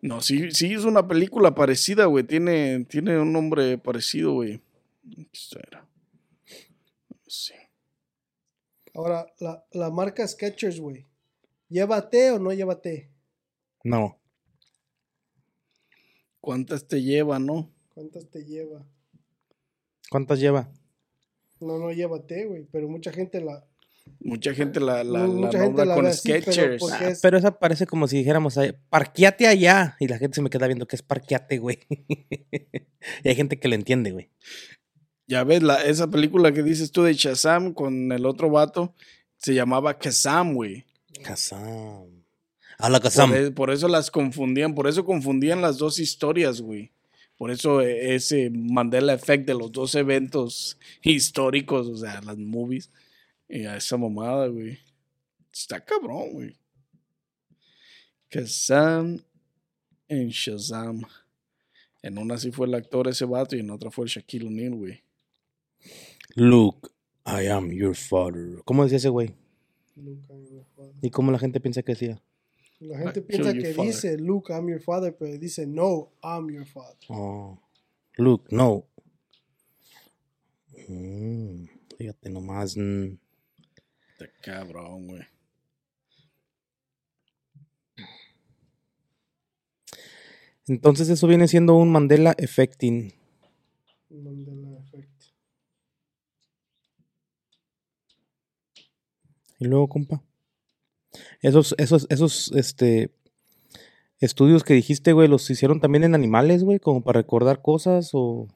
[0.02, 2.24] No, sí, sí es una película parecida, güey.
[2.24, 4.60] Tiene, tiene un nombre parecido, güey.
[7.26, 7.54] Sí.
[8.94, 11.06] Ahora, la, la marca Skechers, güey.
[11.68, 13.10] ¿Lleva té o no lleva té?
[13.84, 14.18] No.
[16.40, 17.70] ¿Cuántas te lleva, no?
[17.94, 18.86] ¿Cuántas te lleva?
[20.10, 20.70] ¿Cuántas lleva?
[21.60, 22.64] No, no lleva té, güey.
[22.70, 23.64] Pero mucha gente la.
[24.20, 27.20] Mucha gente la, la, No, la mucha gente nombra la con pero porque Ah, es-
[27.20, 29.96] pero esa parece como si dijéramos, parqueate allá.
[30.00, 31.78] Y la gente se me queda viendo que es parqueate, güey.
[33.24, 34.30] y hay gente que le entiende, güey.
[35.26, 38.94] Ya ves, la, esa película que dices tú de Shazam con el otro vato
[39.36, 40.86] se llamaba Kazam, güey.
[41.22, 42.17] Kazam.
[42.78, 43.30] Habla Kazam.
[43.30, 46.92] Por, e- por eso las confundían, por eso confundían las dos historias, güey.
[47.36, 52.90] Por eso eh, ese Mandela Effect de los dos eventos históricos, o sea, las movies.
[53.48, 54.78] Y a esa mamada, güey.
[55.52, 56.56] Está cabrón, güey.
[58.28, 59.20] Kazam
[60.08, 61.02] en Shazam.
[62.02, 64.74] En una sí fue el actor ese vato y en otra fue el Shaquille O'Neal,
[64.74, 65.02] güey.
[66.34, 66.88] Luke,
[67.26, 68.62] I am your father.
[68.64, 69.34] ¿Cómo decía ese güey?
[69.96, 70.94] Luke, I'm your father.
[71.02, 72.20] ¿Y cómo la gente piensa que decía?
[72.80, 73.86] La gente I piensa que father.
[73.92, 76.96] dice Luke, I'm your father, pero dice no, I'm your father.
[77.08, 77.58] Oh,
[78.16, 78.86] Luke, no.
[80.88, 82.76] Mm, fíjate nomás.
[82.76, 83.18] mm.
[84.12, 85.22] Está cabrón, güey.
[90.66, 93.12] Entonces eso viene siendo un Mandela Effecting.
[94.10, 95.22] Mandela Effect.
[99.58, 100.22] Y luego, compa.
[101.40, 103.10] Esos, esos, esos, este,
[104.20, 108.48] estudios que dijiste, güey, los hicieron también en animales, güey, como para recordar cosas o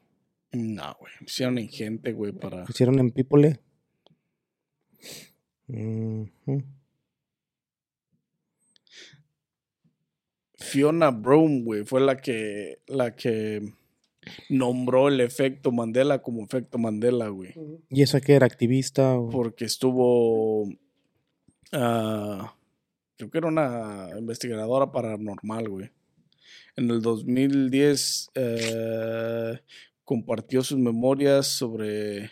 [0.52, 1.12] No, güey.
[1.26, 2.64] Hicieron en gente, güey, para.
[2.68, 3.60] hicieron en people.
[10.56, 13.72] Fiona Broom, güey, fue la que, la que
[14.48, 17.54] nombró el efecto Mandela como efecto Mandela, güey.
[17.88, 19.18] ¿Y esa que era activista?
[19.18, 19.30] O...
[19.30, 20.68] Porque estuvo,
[21.72, 22.54] ah,
[23.28, 25.90] creo que era una investigadora paranormal, güey.
[26.76, 29.58] En el 2010 eh,
[30.04, 32.30] compartió sus memorias sobre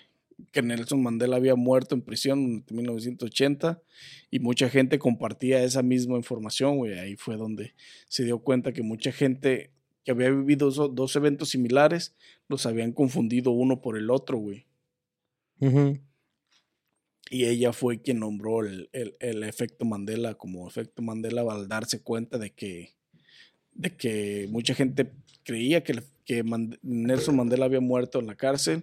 [0.53, 3.83] que Nelson Mandela había muerto en prisión en 1980
[4.31, 6.98] y mucha gente compartía esa misma información, güey.
[6.98, 7.74] Ahí fue donde
[8.09, 9.72] se dio cuenta que mucha gente
[10.05, 12.14] que había vivido dos eventos similares
[12.48, 14.66] los habían confundido uno por el otro, güey.
[15.61, 15.98] Ujú.
[17.33, 22.03] Y ella fue quien nombró el, el- el efecto Mandela como efecto Mandela al darse
[22.03, 22.90] cuenta de que,
[23.73, 25.12] de que mucha gente
[25.45, 28.83] creía que, que Mand- Nelson Mandela había muerto en la cárcel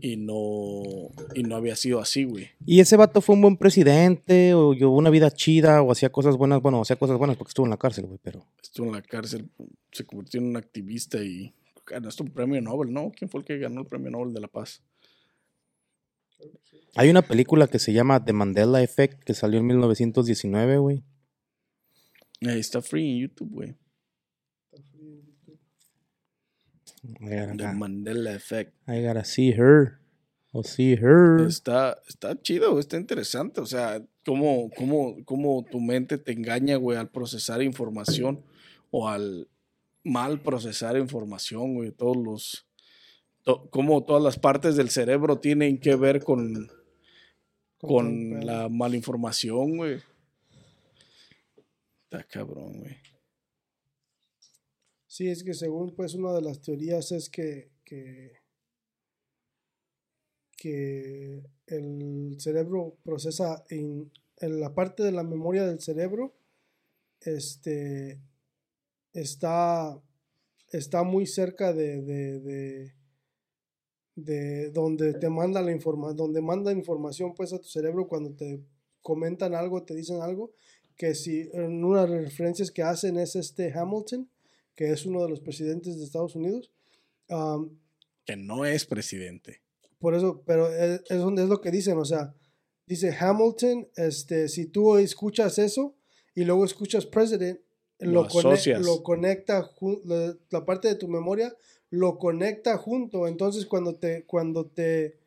[0.00, 2.46] y no, y no había sido así, güey.
[2.64, 6.36] ¿Y ese vato fue un buen presidente o llevó una vida chida o hacía cosas
[6.36, 6.62] buenas?
[6.62, 8.46] Bueno, hacía cosas buenas porque estuvo en la cárcel, güey, pero...
[8.62, 9.48] Estuvo en la cárcel,
[9.90, 11.52] se convirtió en un activista y
[11.84, 13.10] ganó hasta un premio Nobel, ¿no?
[13.10, 14.80] ¿Quién fue el que ganó el premio Nobel de la Paz?
[16.96, 21.04] Hay una película que se llama The Mandela Effect que salió en 1919, güey.
[22.42, 23.76] Ahí está free en YouTube, güey.
[27.02, 28.72] The Mandela Effect.
[28.88, 30.00] I gotta see her.
[30.52, 31.46] O see her.
[31.46, 33.60] Está, está chido, está interesante.
[33.60, 38.44] O sea, cómo, cómo, cómo tu mente te engaña, güey, al procesar información
[38.90, 39.48] o al
[40.02, 41.92] mal procesar información, güey.
[41.92, 42.66] Todos los.
[43.44, 46.70] To- cómo todas las partes del cerebro tienen que ver con,
[47.78, 49.98] con la malinformación, güey.
[52.04, 52.96] Está cabrón, güey.
[55.06, 58.32] Sí, es que según pues una de las teorías es que, que,
[60.56, 66.34] que el cerebro procesa en, en la parte de la memoria del cerebro
[67.20, 68.20] este
[69.12, 70.00] está
[70.72, 72.94] está muy cerca de, de, de,
[74.14, 78.60] de donde te manda la información donde manda información pues a tu cerebro cuando te
[79.00, 80.52] comentan algo, te dicen algo,
[80.96, 84.28] que si en una de las referencias que hacen es este Hamilton,
[84.74, 86.70] que es uno de los presidentes de Estados Unidos.
[87.28, 87.78] um,
[88.24, 89.62] Que no es presidente.
[89.98, 92.34] por eso, pero es, es donde es lo que dicen, o sea,
[92.86, 95.96] dice Hamilton, este, si tú escuchas eso
[96.34, 97.60] y luego escuchas president,
[98.82, 99.70] Lo conecta,
[100.50, 101.54] la parte de tu memoria
[101.90, 105.18] lo conecta junto, entonces cuando te, cuando te,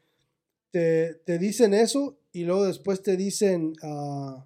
[0.72, 4.46] te, te dicen eso y luego después te dicen, ah,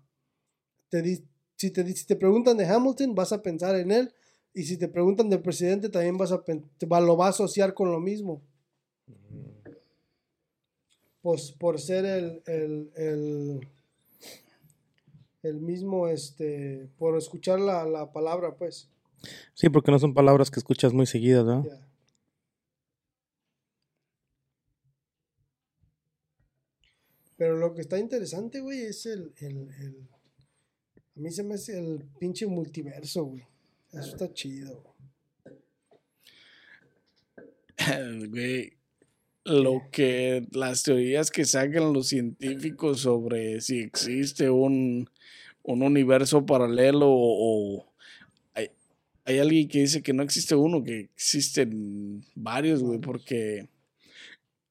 [0.90, 1.24] te di-
[1.56, 4.14] si, te, si te preguntan de Hamilton, vas a pensar en él,
[4.54, 7.30] y si te preguntan del presidente, también vas a, pen- te va- lo va a
[7.30, 8.42] asociar con lo mismo.
[11.22, 13.68] Pues por ser el, el, el,
[15.44, 18.90] el mismo, este, por escuchar la, la palabra, pues.
[19.54, 21.66] Sí, porque no son palabras que escuchas muy seguidas, ¿no?
[27.38, 30.08] Pero lo que está interesante, güey, es el, el, el-
[31.16, 33.44] A mí se me hace el pinche multiverso, güey.
[33.94, 34.82] Eso está chido.
[34.84, 35.58] güey.
[38.30, 38.74] Güey,
[39.46, 45.10] lo que las teorías que sacan los científicos sobre si existe un,
[45.64, 47.94] un universo paralelo o, o
[48.56, 48.72] hay,
[49.26, 53.70] hay alguien que dice que no existe uno, que existen varios, güey, porque,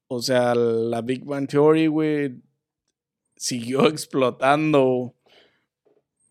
[0.07, 2.35] o sea, la Big Bang Theory, güey,
[3.37, 5.13] siguió explotando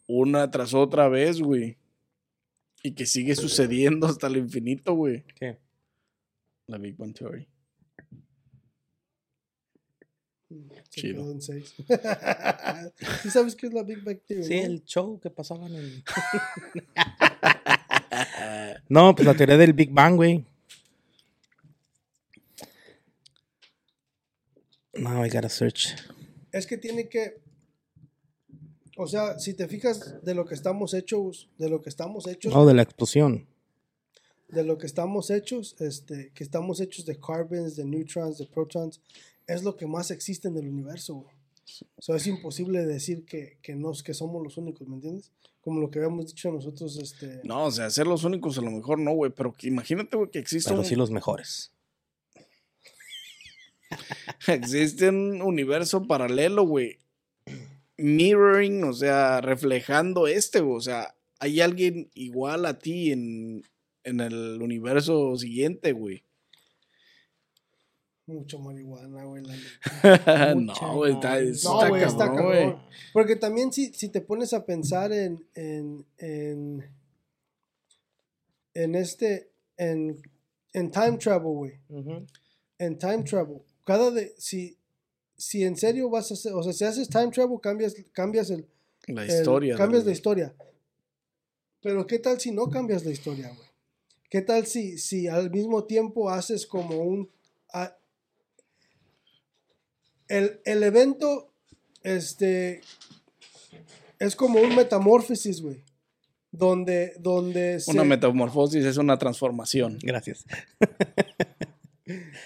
[0.07, 1.79] una tras otra vez, güey,
[2.83, 5.25] y que sigue sucediendo hasta el infinito, güey.
[5.35, 5.59] ¿Qué?
[6.67, 7.49] La Big Bang Theory.
[10.91, 11.23] Chido.
[11.23, 11.75] quedó en seis.
[13.23, 14.45] ¿Sí sabes qué es la Big Bang Theory?
[14.45, 14.67] Sí, no?
[14.67, 16.05] el show que pasaban en...
[18.89, 20.45] no, pues la teoría del Big Bang, güey.
[24.95, 25.95] Now I gotta search.
[26.57, 27.41] Es que tiene que.
[28.97, 32.53] O sea, si te fijas de lo que estamos hechos, de lo que estamos hechos,
[32.55, 33.47] Oh, de la explosión.
[34.49, 39.01] de lo que estamos hechos, este, que estamos hechos de carbons, de neutrons, de protons,
[39.47, 41.37] es lo que más existe en el universo, güey.
[41.97, 45.33] O sea, es imposible decir que, que, nos, que somos los únicos, ¿me entiendes?
[45.61, 47.41] Como lo que habíamos dicho nosotros, este...
[47.43, 50.31] No, o sea, ser los únicos a lo mejor no, güey, pero que imagínate, güey,
[50.31, 51.73] que existe Pero un, sí los mejores.
[54.47, 56.99] existe un universo paralelo, güey.
[57.99, 60.77] Mirroring, o sea, reflejando este, güey.
[60.77, 63.63] O sea, hay alguien igual a ti en,
[64.05, 66.23] en el universo siguiente, güey.
[68.27, 69.45] Mucho marihuana, güey.
[69.45, 72.61] la no, güey, está, eso No, está güey, está cabrón, güey.
[72.65, 72.83] cabrón.
[73.13, 76.85] Porque también si, si te pones a pensar en, en, en,
[78.75, 80.21] en este, en,
[80.73, 81.73] en time travel, güey.
[82.79, 83.63] En time travel.
[83.87, 84.77] Cada de, si,
[85.37, 88.67] si en serio vas a hacer, o sea, si haces time travel, cambias, cambias el,
[89.07, 89.77] La el- historia.
[89.77, 90.53] cambias la historia.
[91.81, 93.69] Pero ¿qué tal si no cambias la historia, güey?
[94.29, 97.31] ¿Qué tal si, si al mismo tiempo haces como un...
[97.73, 97.97] a-
[100.27, 101.53] el, el evento,
[102.03, 102.81] este,
[104.19, 105.85] es como un metamorfosis, güey.
[106.51, 107.93] Donde, donde se...
[107.93, 109.99] Una metamorfosis es una transformación.
[110.03, 110.45] Gracias.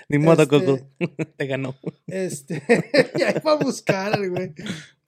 [0.09, 0.79] Ni modo, Este- Coco.
[1.37, 1.75] Te ganó.
[2.07, 2.63] Este,
[3.19, 4.53] y ahí va a buscar, güey.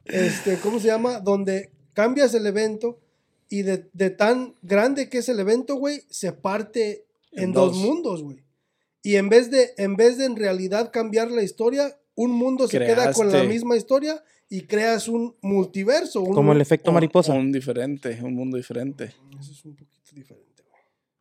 [0.04, 1.20] Este, ¿cómo se llama?
[1.20, 3.00] Donde cambias el evento
[3.48, 7.72] y de, de tan grande que es el evento, güey, se parte en, En dos.
[7.72, 7.82] dos.
[7.84, 8.42] mundos, güey.
[9.02, 12.78] Y en vez de, en vez de en realidad cambiar la historia, un mundo se
[12.78, 16.20] queda con la misma historia y creas un multiverso.
[16.20, 17.32] un Como el efecto Un- mariposa.
[17.32, 19.14] Un diferente, un mundo diferente.
[19.40, 20.62] Eso es un poquito diferente,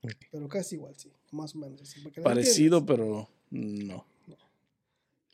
[0.02, 0.16] güey.
[0.32, 1.12] Pero casi igual, sí.
[1.32, 1.82] Más o menos.
[1.82, 4.06] así, Parecido, pero no.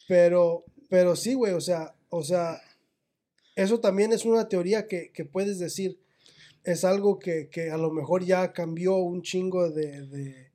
[0.07, 2.62] Pero, pero sí, güey, o sea, o sea,
[3.55, 5.99] eso también es una teoría que, que puedes decir,
[6.63, 10.47] es algo que, que a lo mejor ya cambió un chingo de, de-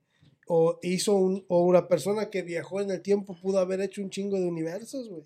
[0.46, 4.10] o hizo un, o una persona que viajó en el tiempo pudo haber hecho un
[4.10, 5.24] chingo de universos, güey,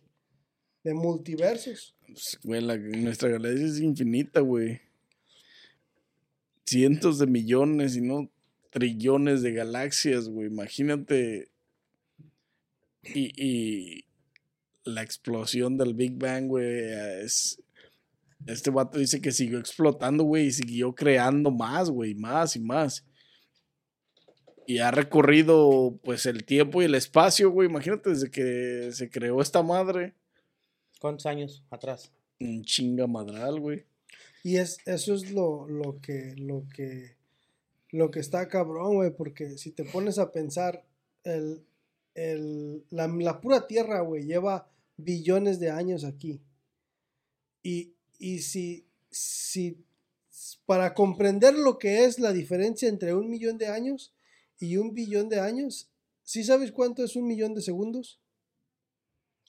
[0.85, 1.95] de multiversos.
[2.07, 4.81] Pues, güey, la- nuestra galaxia es infinita, güey.
[6.65, 8.29] Cientos de millones y no
[8.77, 10.49] trillones de galaxias, güey.
[10.49, 11.49] Imagínate.
[13.03, 14.05] Y, y
[14.85, 17.59] la explosión del Big Bang, güey, es...
[18.47, 23.07] Este vato dice que siguió explotando, güey, y siguió creando más, güey, más y más.
[24.67, 27.71] Y ha recorrido, pues, el tiempo y el espacio, güey.
[27.71, 30.13] Imagínate desde que se creó esta madre.
[31.01, 32.13] ¿Cuántos años atrás?
[32.39, 33.87] Un chinga madral, güey.
[34.45, 37.16] Y es, eso es lo, lo que, lo que,
[37.91, 40.85] lo que está cabrón, güey, porque si te pones a pensar,
[41.25, 41.65] el,
[42.15, 46.41] el, la, la pura Tierra, güey, lleva billones de años aquí.
[47.63, 49.85] Y, y si, si,
[50.65, 54.15] para comprender lo que es la diferencia entre un millón de años
[54.59, 55.91] y un billón de años,
[56.23, 58.21] ¿sí sabes cuánto es un millón de segundos?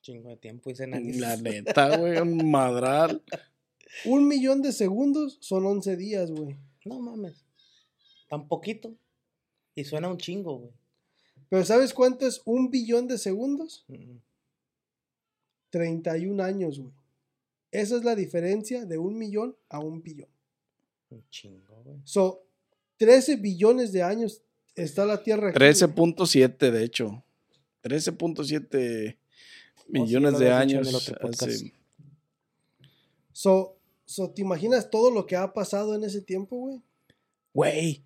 [0.02, 1.14] Chingo de tiempo, dice Nani.
[1.14, 3.24] La neta, güey, un madral.
[4.06, 6.58] Un millón de segundos son 11 días, güey.
[6.86, 7.47] No mames.
[8.28, 8.94] Tan poquito.
[9.76, 10.72] Y suena un chingo, güey.
[11.50, 13.86] Pero ¿sabes cuánto es un billón de segundos?
[13.88, 14.18] Mm.
[15.70, 16.92] 31 años, güey.
[17.72, 20.30] Esa es la diferencia de un millón a un billón.
[21.10, 21.98] Un chingo, güey.
[22.06, 22.44] So,
[22.98, 24.42] 13 billones de años
[24.76, 25.60] está la Tierra aquí.
[25.60, 27.24] 13.7, de hecho.
[27.84, 29.18] 13.7
[29.88, 31.42] millones lo de habías dicho en años.
[31.42, 31.74] hace-
[33.32, 36.82] So, so, ¿te imaginas todo lo que ha pasado en ese tiempo, güey?
[37.54, 38.04] Güey.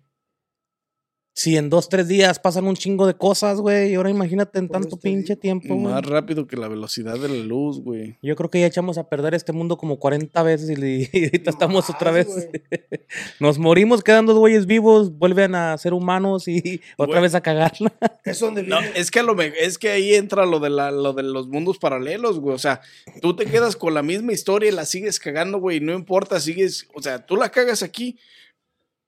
[1.34, 3.92] Si en dos, tres días pasan un chingo de cosas, güey.
[3.92, 5.94] Y ahora imagínate en tanto pinche tiempo, güey.
[5.94, 8.18] Más rápido que la velocidad de la luz, güey.
[8.20, 11.48] Yo creo que ya echamos a perder este mundo como 40 veces y, y ahorita
[11.48, 12.34] estamos otra Más, vez.
[12.34, 12.50] güey.
[13.40, 17.94] Nos morimos, quedan dos güeyes vivos, vuelven a ser humanos y otra vez a cagarla.
[18.24, 21.14] Es donde No, es que a lo es que ahí entra lo de la, lo
[21.14, 22.54] de los mundos paralelos, güey.
[22.54, 22.82] O sea,
[23.22, 25.80] tú te quedas con la misma historia y la sigues cagando, güey.
[25.80, 28.18] No importa, sigues, o sea, tú la cagas aquí,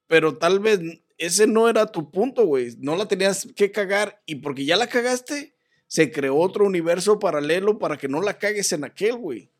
[0.06, 0.80] pero tal vez
[1.18, 2.74] ese no era tu punto, güey.
[2.78, 5.54] No la tenías que cagar y porque ya la cagaste,
[5.86, 9.50] se creó otro universo paralelo para que no la cagues en aquel, güey.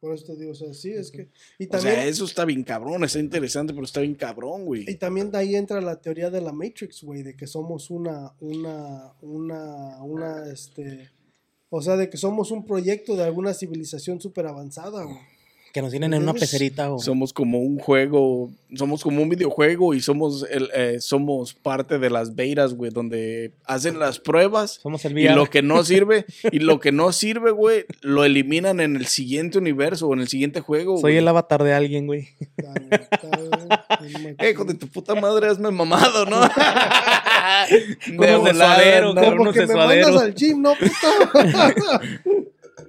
[0.00, 1.28] Por eso te digo, o sea, sí, es que.
[1.58, 4.64] Y O también, sea, eso está bien cabrón, está interesante, pero está bien cabrón, y
[4.64, 4.94] güey.
[4.96, 9.12] también de ahí entra la teoría de la Matrix, güey, de que somos una, una,
[9.20, 11.10] una, una, este.
[11.68, 15.18] O sea, de que somos un proyecto de alguna civilización súper avanzada, güey.
[15.72, 17.00] Que nos tienen en una pecerita, güey.
[17.00, 22.10] Somos como un juego, somos como un videojuego y somos el, eh, somos parte de
[22.10, 25.36] las betas, güey, donde hacen las pruebas Somos el y VR.
[25.36, 29.58] lo que no sirve y lo que no sirve, güey, lo eliminan en el siguiente
[29.58, 30.94] universo o en el siguiente juego.
[30.96, 31.16] Soy güey.
[31.18, 32.28] el avatar de alguien, güey.
[34.38, 36.40] Eh, hijo de tu puta madre, hazme mamado, ¿no?
[38.06, 39.14] Como de volada, suadero, ¿no?
[39.14, 39.30] cabrón.
[39.30, 40.90] Como unos que de me mandas al gym, ¿no, puto?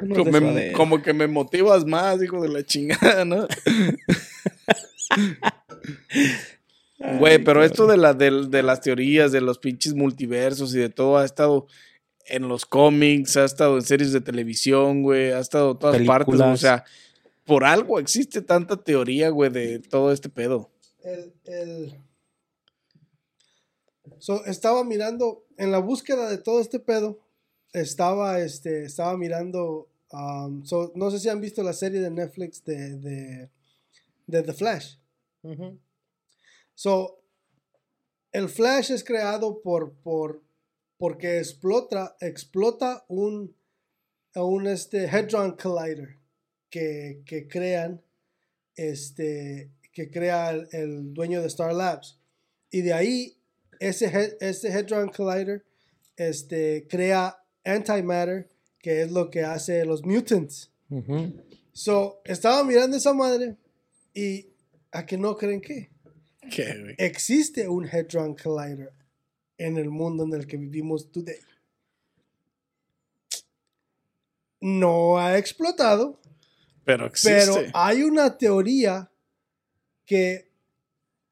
[0.02, 0.78] Como, me- suadero.
[0.78, 3.48] como que me motivas más, hijo de la chingada, ¿no?
[7.20, 10.90] Güey, pero esto de, la, de, de las teorías, de los pinches multiversos y de
[10.90, 11.66] todo ha estado
[12.28, 16.40] en los cómics, ha estado en series de televisión, güey, ha estado en todas partes.
[16.40, 16.84] O sea,
[17.46, 20.70] por algo existe tanta teoría, güey, de todo este pedo.
[21.04, 21.96] el, el-
[24.20, 27.20] So, estaba mirando, en la búsqueda de todo este pedo,
[27.74, 32.64] estaba, este, estaba mirando, um, so, no sé si han visto la serie de Netflix
[32.64, 33.50] de, de,
[34.28, 34.98] de The Flash.
[36.76, 37.24] So,
[38.32, 40.42] el Flash es creado por, por,
[40.98, 43.56] porque explota, explota un,
[44.36, 46.18] un este, Hadron Collider
[46.70, 48.02] que, que crean,
[48.76, 52.20] este, que crea el, el dueño de Star Labs.
[52.70, 53.38] Y de ahí,
[53.80, 55.66] ese, ese Hadron Collider
[56.16, 58.50] este, crea antimatter,
[58.82, 60.72] que es lo que hace los mutants.
[61.74, 63.56] So, estaba mirando esa madre
[64.14, 64.48] y
[64.92, 65.90] a que no creen que
[66.98, 68.92] existe un Hadron Collider
[69.58, 71.40] en el mundo en el que vivimos today.
[74.60, 76.20] No ha explotado,
[76.84, 77.34] Pero existe.
[77.54, 79.12] pero hay una teoría
[80.06, 80.52] que,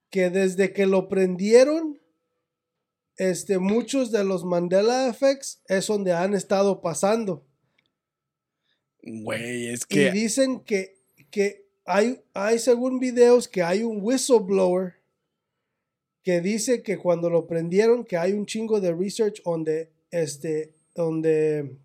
[0.09, 1.98] que desde que lo prendieron,
[3.19, 7.45] este, muchos de los Mandela Effects es donde han estado pasando.
[9.03, 10.11] Güey, es Y que...
[10.11, 10.97] dicen que,
[11.29, 14.95] que hay, hay, según videos, que hay un whistleblower
[16.23, 21.77] que dice que cuando lo prendieron, que hay un chingo de research donde, este, donde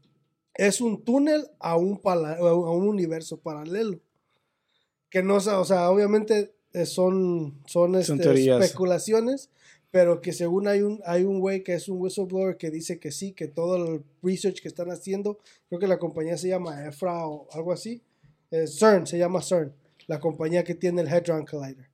[0.54, 4.00] es un túnel a un, pala- a un universo paralelo.
[5.10, 8.14] Que no, o sea, obviamente eh, son, son, este,
[8.58, 9.50] especulaciones,
[9.94, 13.12] pero que según hay un, hay un güey que es un whistleblower que dice que
[13.12, 17.28] sí, que todo el research que están haciendo, creo que la compañía se llama EFRA
[17.28, 18.02] o algo así,
[18.50, 19.72] eh, CERN, se llama CERN,
[20.08, 21.88] la compañía que tiene el Hadron Collider.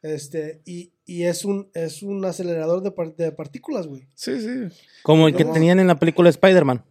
[0.00, 4.08] Este, y, y es un, es un acelerador de, par- de partículas, güey.
[4.14, 4.74] Sí, sí.
[5.02, 5.52] Como el que No.
[5.52, 6.82] tenían en la película Spider-Man.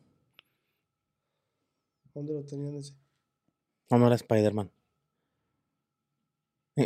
[2.13, 2.93] ¿Dónde lo tenían ese?
[3.89, 4.69] No, no era Spider-Man.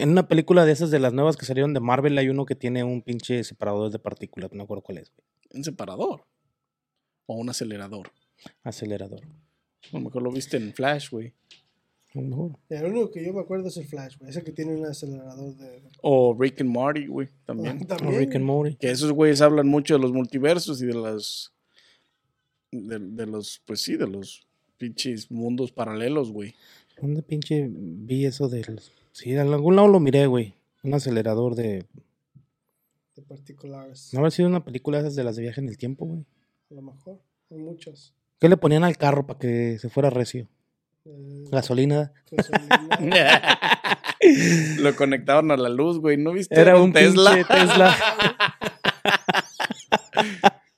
[0.02, 2.56] En una película de esas de las nuevas que salieron de Marvel hay uno que
[2.56, 4.52] tiene un pinche separador de partículas.
[4.52, 5.12] No me acuerdo cuál es.
[5.12, 5.26] güey.
[5.54, 6.26] Un separador.
[7.26, 8.12] O un acelerador.
[8.64, 9.22] Acelerador.
[9.24, 11.34] A lo mejor lo viste en Flash, güey.
[12.16, 12.52] A lo mejor.
[12.70, 14.30] El único que yo me acuerdo es el Flash, güey.
[14.32, 15.84] Ese que tiene un acelerador de...
[16.02, 17.80] O Rick and Morty, güey, también.
[17.84, 18.20] O También.
[18.20, 18.76] Rick and Morty.
[18.76, 21.54] Que esos güeyes hablan mucho de los multiversos y de las.
[22.72, 26.56] De, de los, pues sí, de los pinches mundos paralelos, güey.
[27.00, 28.82] ¿Dónde pinche vi eso del...
[29.14, 30.56] Sí, en algún lado lo miré, güey.
[30.84, 31.86] Un acelerador de...
[33.16, 34.10] De particulares.
[34.12, 36.26] No habrá sido una película de esas de las de viaje en el tiempo, güey.
[36.72, 37.22] A lo mejor.
[37.52, 38.16] Hay muchas.
[38.40, 40.50] ¿Qué le ponían al carro para que se fuera recio?
[41.06, 42.12] Eh, Gasolina.
[42.32, 43.60] gasolina.
[44.80, 46.18] Lo conectaban a la luz, güey.
[46.18, 46.60] ¿No viste?
[46.60, 47.36] Era un Tesla.
[47.48, 47.96] Tesla.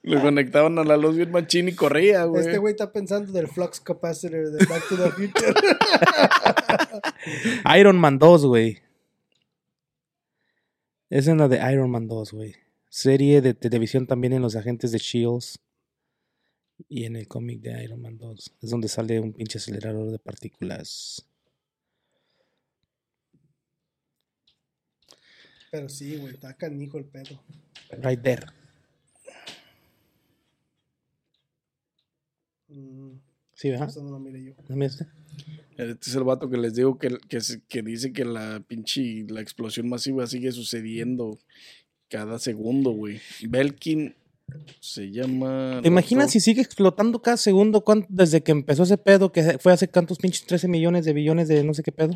[0.06, 2.46] Lo conectaban a la luz bien machín y corría, güey.
[2.46, 5.54] Este güey está pensando del flux capacitor de Back to the Future.
[7.80, 8.84] Iron Man 2, güey.
[11.10, 12.56] Es en la de Iron Man 2, güey.
[12.88, 15.60] Serie de televisión también en Los Agentes de Shields.
[16.88, 18.58] Y en el cómic de Iron Man 2.
[18.62, 21.28] Es donde sale un pinche acelerador de partículas.
[25.72, 27.42] Pero sí, güey, está canijo el pedo.
[28.04, 28.65] Right there.
[33.54, 33.88] Sí, ¿verdad?
[33.90, 34.54] eso no lo miré yo.
[34.68, 35.06] ¿No me hace?
[35.78, 37.18] Este es el vato que les digo que,
[37.68, 41.38] que, dice que la pinche la explosión masiva sigue sucediendo
[42.10, 43.20] cada segundo, güey.
[43.48, 44.14] Belkin
[44.80, 45.80] se llama.
[45.82, 49.74] ¿Te imaginas si sigue explotando cada segundo cuán- desde que empezó ese pedo que fue
[49.74, 52.14] hace cuántos pinches 13 millones de billones de no sé qué pedo?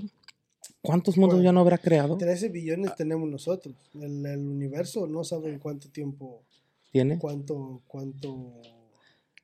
[0.82, 2.18] ¿Cuántos mundos Bueno, ya no habrá creado?
[2.18, 3.76] 13 billones tenemos nosotros.
[3.96, 6.44] El, el universo no sabe en cuánto tiempo,
[6.92, 7.18] ¿Tiene?
[7.20, 8.62] cuánto, cuánto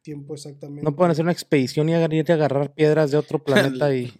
[0.05, 0.83] tiempo exactamente.
[0.83, 4.13] No pueden hacer una expedición y agarrar piedras de otro planeta y.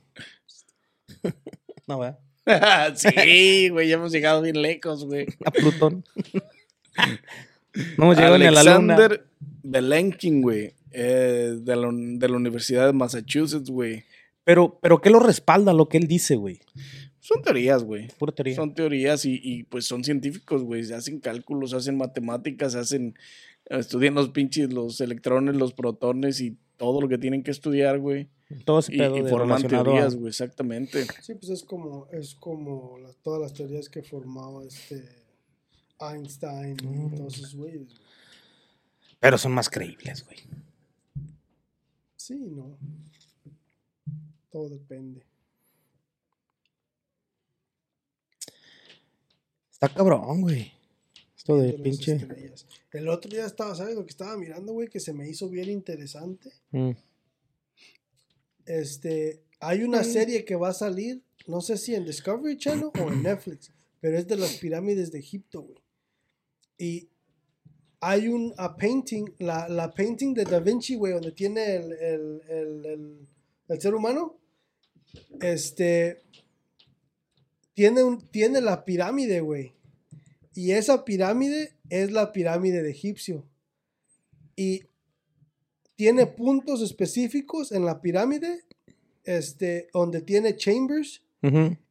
[1.88, 2.20] no, ¿verdad?
[2.96, 5.28] sí, güey, ya hemos llegado bien lejos, güey.
[5.46, 6.04] A Plutón.
[7.98, 8.96] no hemos llegado ni a la luna.
[8.96, 9.26] Alexander
[9.64, 10.74] Belenkin, güey.
[10.92, 14.04] eh, de, la, un- de la Universidad de Massachusetts, güey.
[14.44, 16.60] Pero, pero ¿qué lo respalda lo que él dice, güey?
[17.20, 18.08] Son teorías, güey.
[18.20, 18.56] Pura teoría.
[18.56, 20.92] Son teorías y, y, pues son científicos, güey.
[20.94, 23.16] Hacen cálculos, hacen matemáticas, hacen.
[23.66, 28.30] Estudian los pinches, los electrones, los protones y todo lo que tienen que estudiar, güey.
[28.64, 31.06] Todo ese Y, pedo y de forman relacionado a- teorías, güey, exactamente.
[31.22, 35.04] Sí, pues es como, es como todas las teorías que formaba este
[36.00, 37.14] Einstein Mm.
[37.14, 37.86] y todos esos güeyes.
[37.86, 37.98] güey.
[39.20, 40.38] Pero son más creíbles, güey.
[42.18, 42.78] Sí, no.
[44.52, 45.24] Todo depende.
[49.72, 50.72] Está cabrón, güey.
[51.46, 52.14] Esto de pinche.
[52.16, 52.66] estrellas.
[52.92, 54.88] El otro día estaba, ¿sabes lo que estaba mirando, güey?
[54.88, 56.52] Que se me hizo bien interesante.
[56.72, 56.92] Mm.
[58.66, 63.12] Este, hay una serie que va a salir, no sé si en Discovery Channel o
[63.12, 63.72] en Netflix,
[64.02, 65.78] pero es de las pirámides de Egipto, güey.
[66.80, 67.10] Y
[68.00, 72.42] hay un a painting, la, la painting de Da Vinci, güey, donde tiene el, el,
[72.50, 73.28] el, el-
[73.68, 74.38] el ser humano.
[75.42, 76.24] Este,
[77.76, 79.75] tiene, un, tiene la pirámide, güey.
[80.56, 83.46] Y esa pirámide es la pirámide de Egipcio.
[84.56, 84.84] Y
[85.96, 88.64] tiene puntos específicos en la pirámide,
[89.26, 91.22] este, donde tiene chambers,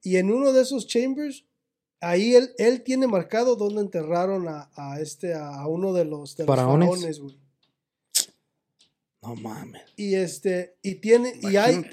[0.02, 1.44] y en uno de esos chambers,
[2.00, 6.44] ahí él, él tiene marcado dónde enterraron a, a este, a uno de los, de
[6.44, 7.20] los Faraones.
[7.20, 7.38] güey.
[9.22, 9.82] No mames.
[9.96, 11.84] Y este, y tiene, y hay,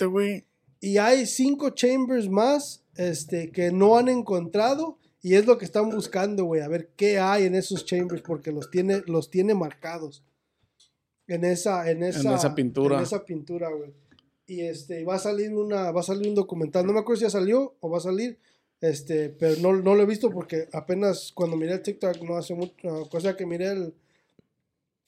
[0.80, 5.90] y hay cinco chambers más, este, que no han encontrado, y es lo que están
[5.90, 10.24] buscando, güey, a ver qué hay en esos chambers, porque los tiene, los tiene marcados.
[11.28, 12.98] En esa, en esa, esa pintura.
[12.98, 13.94] En esa pintura, güey.
[14.48, 16.86] Y este, va a salir una, va a salir un documental.
[16.86, 18.38] No me acuerdo si ya salió o va a salir.
[18.82, 22.56] Este, pero no, no lo he visto porque apenas cuando miré el TikTok no hace
[22.56, 23.94] mucho, cosa que miré el,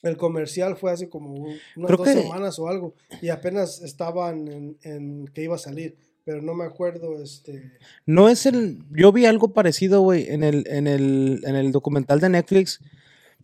[0.03, 2.93] el comercial fue hace como un- unas Creo dos que- semanas o algo.
[3.21, 5.97] Y apenas estaban en, en que iba a salir.
[6.25, 7.73] Pero no me acuerdo, este.
[8.05, 8.79] No es el.
[8.91, 12.79] Yo vi algo parecido, güey, en el, en el, en el documental de Netflix,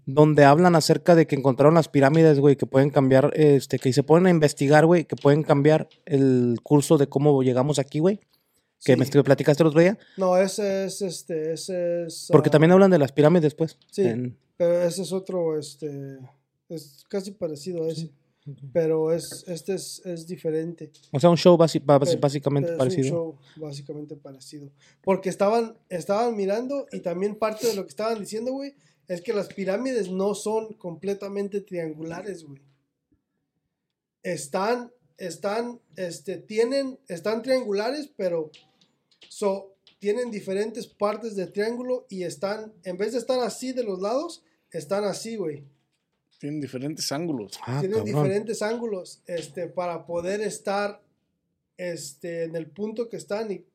[0.06, 4.04] donde hablan acerca de que encontraron las pirámides, güey, que pueden cambiar, este, que se
[4.04, 8.22] ponen a investigar, güey, que pueden cambiar el curso de cómo llegamos aquí, güey.
[8.86, 9.12] Que me Sí.
[9.14, 9.98] me platicaste el otro día.
[10.16, 12.28] No, ese es, este, ese es.
[12.32, 13.78] Porque ah, también hablan de las pirámides, pues.
[13.92, 14.04] Sí.
[14.04, 16.18] en- Pero ese es otro, este.
[16.70, 18.10] Es casi parecido a ese.
[18.74, 20.92] Pero es, este es, es diferente.
[21.12, 23.06] o sea, un show basi- ba- basi- Pero- básicamente pero es parecido.
[23.06, 24.72] un show básicamente parecido.
[25.02, 28.76] Porque estaban, estaban mirando y también parte de lo que estaban diciendo, güey,
[29.08, 32.62] es que las pirámides no son completamente triangulares, güey.
[34.24, 38.52] Están, están, este, tienen, están triangulares, pero
[39.30, 44.00] so, tienen diferentes partes del triángulo y están, en vez de estar así de los
[44.00, 45.64] lados, están así, güey.
[46.40, 47.60] Tienen diferentes ángulos.
[47.66, 48.24] Ah, tienen cabrón.
[48.24, 51.02] diferentes ángulos este, para poder estar
[51.78, 53.66] este, en el punto que están y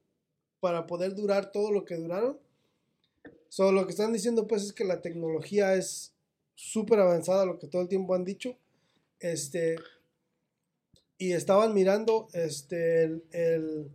[0.61, 2.39] para poder durar todo lo que duraron.
[3.51, 6.15] So, lo que están diciendo pues es que la tecnología es
[6.55, 8.57] súper avanzada, lo que todo el tiempo han dicho.
[9.21, 9.77] Este,
[11.19, 13.91] y estaban mirando este, el, el-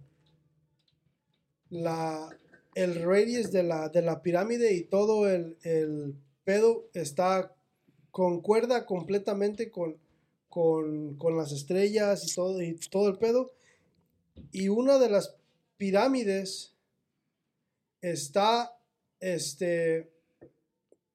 [1.72, 2.30] la,
[2.76, 7.54] el radius de la, de la pirámide y todo el, el pedo está
[8.12, 9.98] concuerda completamente con,
[10.50, 13.52] con, con las estrellas y todo, y todo el pedo.
[14.52, 15.36] Y una de las
[15.78, 16.74] pirámides
[18.02, 18.78] está
[19.20, 20.10] este,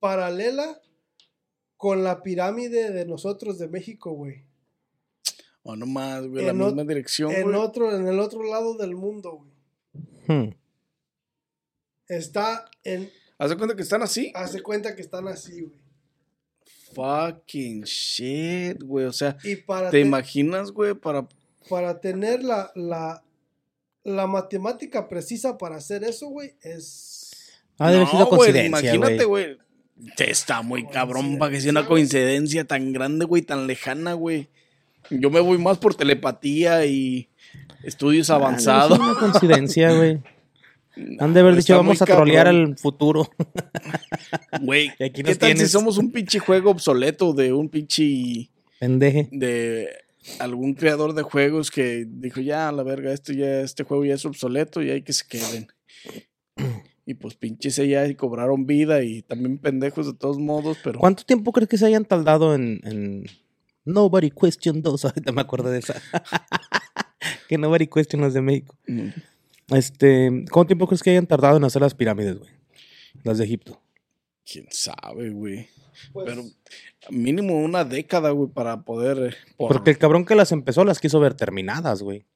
[0.00, 0.80] paralela
[1.76, 4.44] con la pirámide de nosotros de México, güey.
[5.62, 7.56] O no más, güey, la En misma ot- dirección, En güey.
[7.56, 9.50] otro, en el otro lado del mundo, güey.
[10.26, 10.54] Hmm.
[12.06, 14.30] Está en, ¿Haz de cuenta que están así?
[14.34, 15.83] hace cuenta que están así, güey.
[16.94, 19.06] Fucking shit, güey.
[19.06, 20.94] O sea, Y para, ¿te te- imaginas, güey?
[20.94, 21.26] Para.
[21.68, 23.22] para tener la, la,
[24.04, 27.52] la matemática precisa para hacer eso, güey, es...
[27.78, 29.58] Ha de haber sido güey, coincidencia, Imagínate, güey.
[30.18, 34.48] Está muy cabrón para que sea una coincidencia tan grande, güey, tan lejana, güey.
[35.10, 37.28] Yo me voy más por telepatía y
[37.82, 38.98] estudios haber avanzados.
[38.98, 40.20] sido una coincidencia, güey.
[41.18, 42.66] Han de haber dicho, vamos a trolear cabrón.
[42.72, 43.30] al futuro.
[44.60, 45.70] Güey, ¿qué tal si tienes.
[45.70, 49.28] somos un pinche juego obsoleto de un pinche Pendeje.
[49.32, 49.88] de
[50.38, 54.24] algún creador de juegos que dijo, ya, la verga, esto ya, este juego ya es
[54.24, 55.68] obsoleto y hay que se queden.
[57.06, 61.24] Y pues pinches ya y cobraron vida y también pendejos de todos modos, pero ¿Cuánto
[61.24, 63.24] tiempo crees que se hayan tardado en, en
[63.84, 65.04] Nobody Question 2?
[65.04, 66.00] Ahorita me acuerdo de esa.
[67.48, 68.76] que Nobody Question los de México.
[68.86, 69.08] mm,
[69.70, 72.50] Este, ¿cuánto tiempo crees que hayan tardado en hacer las pirámides, güey?
[73.22, 73.80] Las de Egipto.
[74.44, 75.68] quién sabe, güey.
[76.12, 76.42] Pues, Pero
[77.10, 79.32] mínimo una década, güey, para poder...
[79.32, 82.26] eh, por- Porque el cabrón que las empezó las quiso ver terminadas, güey.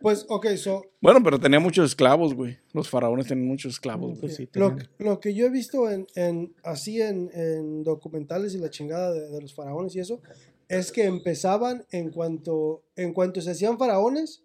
[0.00, 2.56] pues, ok, so, Bueno, pero tenía muchos esclavos, güey.
[2.72, 4.20] Los faraones tenían muchos esclavos, güey.
[4.20, 8.54] Pues sí, lo, tenía- lo que yo he visto en, en- así en, en documentales
[8.54, 10.20] y la chingada de, de los faraones y eso,
[10.68, 14.44] es que empezaban en cuanto, en cuanto se hacían faraones,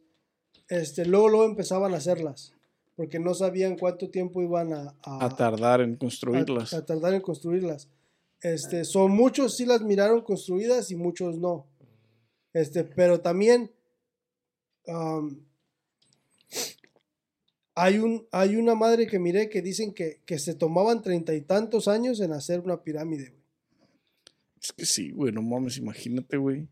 [0.69, 2.53] este, luego, luego empezaban a hacerlas,
[2.95, 6.73] porque no sabían cuánto tiempo iban a, a- A tardar en construirlas.
[6.73, 7.87] a tardar en construirlas.
[8.41, 11.65] Este, son muchos sí las miraron construidas y muchos no.
[12.53, 13.71] Este, pero también
[14.87, 15.45] am,
[17.75, 21.41] hay un hay una madre que miré que dicen que, que se tomaban treinta y
[21.41, 23.29] tantos años en hacer una pirámide.
[23.29, 23.43] güey.
[24.61, 26.67] Es que sí, güey, no mames, imagínate, güey.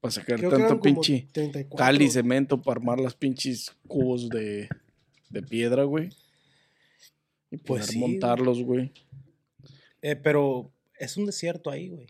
[0.00, 1.76] Para sacar Creo tanto pinche 34.
[1.76, 4.68] cal y cemento para armar las pinches cubos de,
[5.30, 6.10] de piedra, güey.
[7.50, 8.92] Y poder Pues sí, montarlos, güey.
[10.00, 12.08] Eh, pero es un desierto ahí, güey.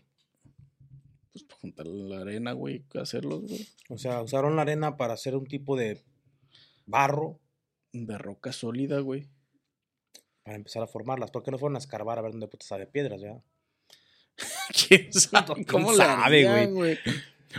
[1.31, 3.67] Pues para juntar la arena, güey, hacerlos, güey.
[3.89, 6.01] O sea, usaron la arena para hacer un tipo de
[6.85, 7.39] barro
[7.91, 9.29] De roca sólida, güey.
[10.43, 11.31] para empezar a formarlas.
[11.31, 13.41] ¿Por qué no fueron a escarbar a ver dónde puta sabe piedras, ya?
[14.87, 16.97] ¿Quién sabe ¿Quién cómo sabe, la harían, güey?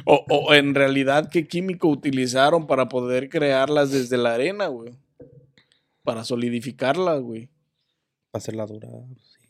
[0.05, 4.95] O, o en realidad, ¿qué químico utilizaron para poder crearlas desde la arena, güey?
[6.03, 7.49] Para solidificarlas, güey.
[8.31, 8.89] Para hacer la dura.
[9.17, 9.45] sí.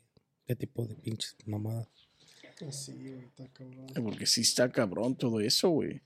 [0.47, 1.88] ¿Qué tipo de pinches mamadas?
[2.70, 3.86] Sí, güey, está cabrón.
[4.03, 6.03] Porque sí está cabrón todo eso, güey.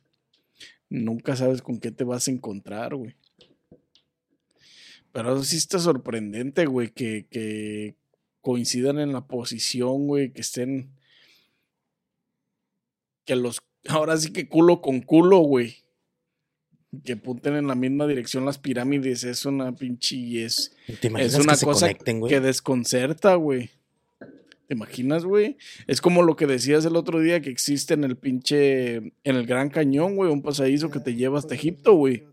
[0.88, 3.14] Nunca sabes con qué te vas a encontrar, güey.
[5.12, 7.96] Pero sí está sorprendente, güey, que, que
[8.40, 10.90] coincidan en la posición, güey, que estén.
[13.24, 13.60] Que los.
[13.86, 15.76] Ahora sí que culo con culo, güey.
[17.04, 19.24] Que apunten en la misma dirección las pirámides.
[19.24, 20.16] Es una pinche.
[20.16, 23.70] y Es, ¿Te imaginas es una que cosa conecten, que desconcerta, güey.
[24.66, 25.56] ¿Te imaginas, güey?
[25.86, 28.96] Es como lo que decías el otro día que existe en el pinche.
[28.96, 30.30] En el Gran Cañón, güey.
[30.30, 32.26] Un pasadizo que te lleva hasta Egipto, güey.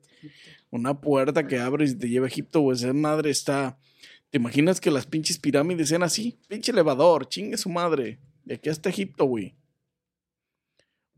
[0.70, 2.78] Una puerta que abres y te lleva a Egipto, güey.
[2.78, 3.78] Esa madre está.
[4.30, 6.38] ¿Te imaginas que las pinches pirámides sean así?
[6.50, 8.20] Pinche elevador, chingue su madre.
[8.44, 9.56] De aquí hasta Egipto, güey.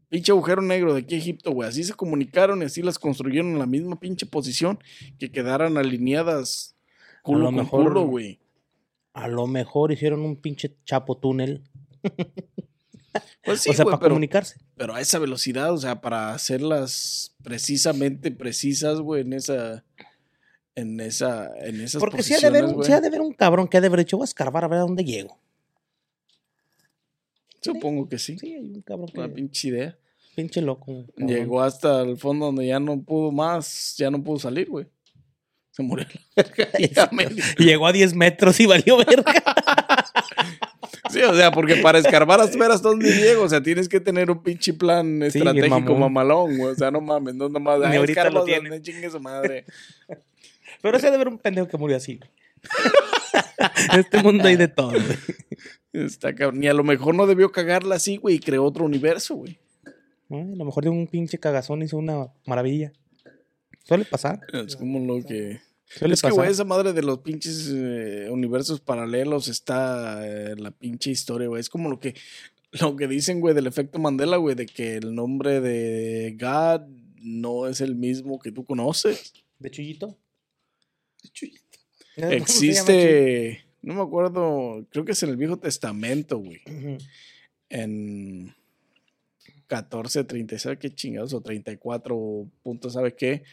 [0.10, 1.68] Pinche agujero negro de aquí a Egipto, güey.
[1.68, 4.80] Así se comunicaron y así las construyeron en la misma pinche posición
[5.20, 6.76] que quedaran alineadas
[7.24, 8.40] culo lo con mejor- culo, güey.
[9.14, 11.64] A lo mejor hicieron un pinche chapo túnel.
[13.44, 14.58] Pues sí, o sea, para pero, comunicarse.
[14.76, 19.84] pero a esa velocidad, o sea, para hacerlas precisamente precisas, güey, en esa.
[20.76, 21.52] En esa.
[21.66, 23.88] En esas Porque ha, de haber sí ha de haber un cabrón que ha de
[23.88, 25.40] haber dicho, voy a escarbar a ver a dónde llego.
[27.74, 28.38] Supongo que sí.
[28.40, 29.20] Sí, hay un cabrón que...
[29.20, 29.98] Una pinche idea.
[30.36, 31.06] Pinche loco.
[31.16, 31.28] cabrón.
[31.36, 34.86] Llegó hasta el fondo donde ya no pudo más, ya no pudo salir, güey.
[35.72, 36.06] Se murió
[37.58, 39.24] Llegó a 10 metros y valió verga.
[41.10, 44.02] Sí, o sea, porque para escarbar hasta ver hasta dónde llego, o sea, tienes que
[44.02, 46.74] tener un pinche plan Sí, estratégico mamalón, güey.
[46.74, 47.80] O sea, no mames, no nomás.
[47.80, 48.82] Ni "Ay, ahorita lo tiene".
[48.82, 49.64] chingue su madre.
[50.82, 52.20] Pero sí ha de haber un pendejo que murió así.
[53.94, 55.18] en este mundo hay de todo, güey.
[55.94, 56.60] Está cabrón.
[56.60, 59.60] Ni a lo mejor no debió cagarla así, güey, y creó otro universo, güey.
[60.30, 62.92] Ay, A lo mejor de un pinche cagazón hizo una maravilla.
[63.84, 64.42] Suele pasar.
[64.52, 68.82] Es como lo que Suele Es que, güey, esa madre de los pinches eh, universos
[68.82, 71.62] paralelos está eh, la pinche historia, güey.
[71.62, 72.14] Es como lo que,
[72.82, 76.88] lo que dicen, güey, del efecto Mandela, güey, de que el nombre de God
[77.22, 79.34] no es el mismo que tú conoces.
[79.60, 80.18] ¿De Chuyito?
[82.18, 86.62] Existe, no me acuerdo, creo que es en el Viejo Testamento, güey.
[87.70, 88.54] En
[89.68, 91.34] 14, 30, ¿sabe qué chingados?
[91.34, 93.44] O 34 puntos, ¿sabe qué?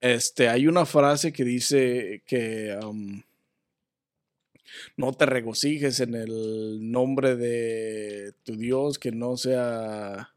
[0.00, 3.22] Este, hay una frase que dice que um,
[4.96, 10.30] no te regocijes en el nombre de tu Dios, que no sea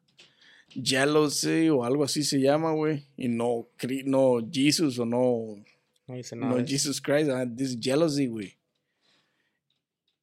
[0.70, 3.06] jealousy o algo así se llama, güey.
[3.18, 3.68] Y no,
[4.06, 5.64] no Jesus o no,
[6.08, 6.56] No dice nada.
[6.56, 6.66] no.
[6.66, 8.54] Jesus Christ, ah, this jealousy, güey.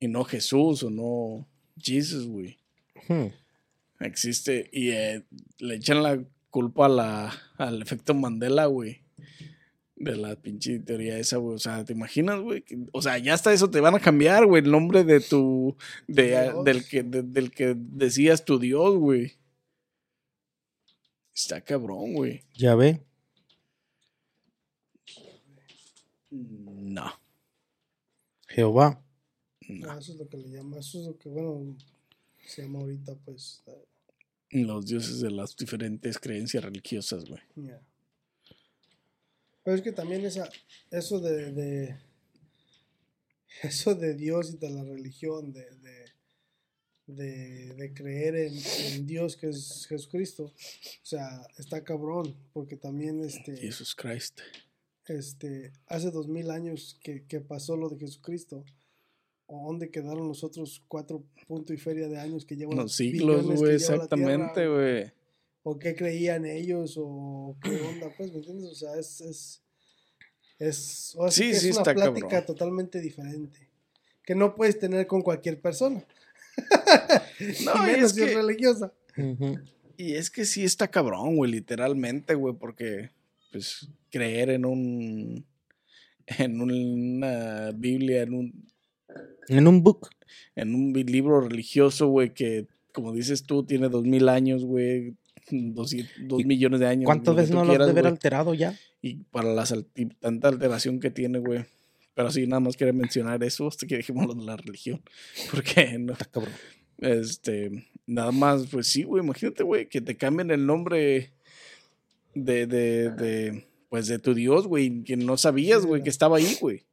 [0.03, 1.47] Y no Jesús o no
[1.81, 2.59] Jesus, güey.
[3.07, 3.29] Hmm.
[4.01, 5.23] Existe y eh,
[5.59, 9.01] le echan la culpa a la, al efecto Mandela, güey.
[9.95, 11.55] De la pinche teoría esa, güey.
[11.55, 12.65] O sea, ¿te imaginas, güey?
[12.91, 15.77] O sea, ya hasta eso te van a cambiar, güey, el nombre de tu.
[16.09, 19.35] De, del, que, de- del que decías tu Dios, güey.
[21.33, 22.43] Está cabrón, güey.
[22.55, 23.01] Ya ve.
[26.31, 27.13] No.
[28.49, 29.02] Jehová.
[29.69, 29.91] No.
[29.91, 31.77] Ah, eso es lo que le llama, eso es lo que, bueno,
[32.47, 33.63] se llama ahorita, pues,
[34.51, 37.41] Los dioses de las diferentes creencias religiosas, güey.
[39.65, 40.49] Pero es que también esa,
[40.91, 41.97] eso de, de-
[43.63, 46.05] eso de Dios y de la religión, de, de,
[47.07, 48.55] de, de creer en,
[48.93, 50.53] en Dios que es Jesucristo, o
[51.05, 54.41] sea, está cabrón, porque también este, Jesus Christ.
[55.07, 58.65] este, hace dos mil años que, que pasó lo de Jesucristo,
[59.53, 63.45] ¿o ¿dónde quedaron los otros cuatro puntos y feria de años que llevan Los siglos,
[63.47, 65.13] güey, que exactamente, güey.
[65.63, 68.71] o qué creían ellos o qué onda, pues, ¿me entiendes?
[68.71, 69.63] O sea, es es
[70.59, 72.47] es, ahora sí Sí, que sí es una está plática cabrón.
[72.47, 73.69] totalmente diferente
[74.25, 76.05] que no puedes tener con cualquier persona.
[77.65, 78.93] No, y y menos es si es que- religiosa.
[79.97, 83.11] Y es que sí está cabrón, güey, literalmente, güey, porque,
[83.51, 85.45] pues, creer en un.
[86.39, 88.72] En una Biblia, en un,
[89.49, 90.11] En un book.
[90.55, 95.15] en un libro religioso, güey, que, como dices tú, tiene dos mil años, güey,
[95.51, 97.07] dos, dos ¿Y millones de años.
[97.07, 98.79] ¿Cuántas veces no lo has de ver alterado ya?
[99.01, 99.65] Y para la
[100.21, 101.65] tanta alteración que tiene, güey.
[102.15, 105.03] Pero sí, nada más quería mencionar eso hasta que dijimos lo de la religión.
[105.51, 106.53] Porque no, Está cabrón.
[106.99, 111.33] Este, nada más, pues sí, güey, imagínate, güey, que te cambien el nombre
[112.35, 116.57] de, de, de, pues de tu Dios, güey, que no sabías, güey, que estaba ahí,
[116.61, 116.85] güey.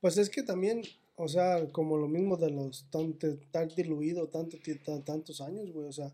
[0.00, 0.82] Pues es que también,
[1.16, 3.18] o sea, como lo mismo de los tan,
[3.50, 4.56] tan diluido tanto,
[5.04, 6.12] tantos años, güey, o sea,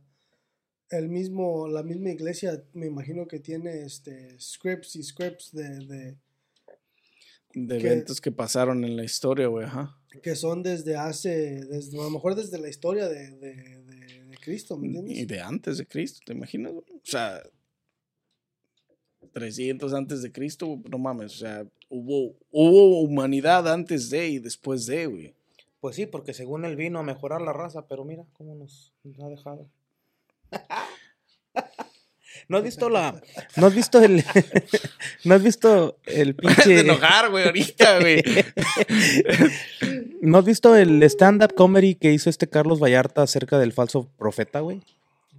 [0.91, 6.17] el mismo, la misma iglesia, me imagino que tiene este scripts y scripts de, de
[7.55, 9.99] De Que- eventos que pasaron en la historia, güey, ajá.
[10.23, 14.37] que son desde hace, desde, a lo mejor desde la historia de, de, de- de
[14.39, 15.19] Cristo, ¿me entiendes?
[15.19, 16.73] Y de antes de Cristo, ¿te imaginas?
[16.73, 16.85] güey?
[16.91, 17.43] O sea,
[19.33, 24.87] 300 antes de Cristo, no mames, o sea, hubo, hubo humanidad antes de y después
[24.87, 25.35] de, güey.
[25.81, 29.21] Pues sí, porque según él vino a mejorar la raza, pero mira cómo nos, nos
[29.21, 29.69] ha dejado.
[32.49, 33.21] ¿No has visto la.
[33.57, 34.25] ¿No has visto el.
[35.25, 36.81] ¿No has visto el de pinche.
[36.81, 38.23] enojar, güey, ahorita, güey.
[40.21, 44.61] ¿No has visto el stand-up comedy que hizo este Carlos Vallarta acerca del falso profeta,
[44.61, 44.81] güey?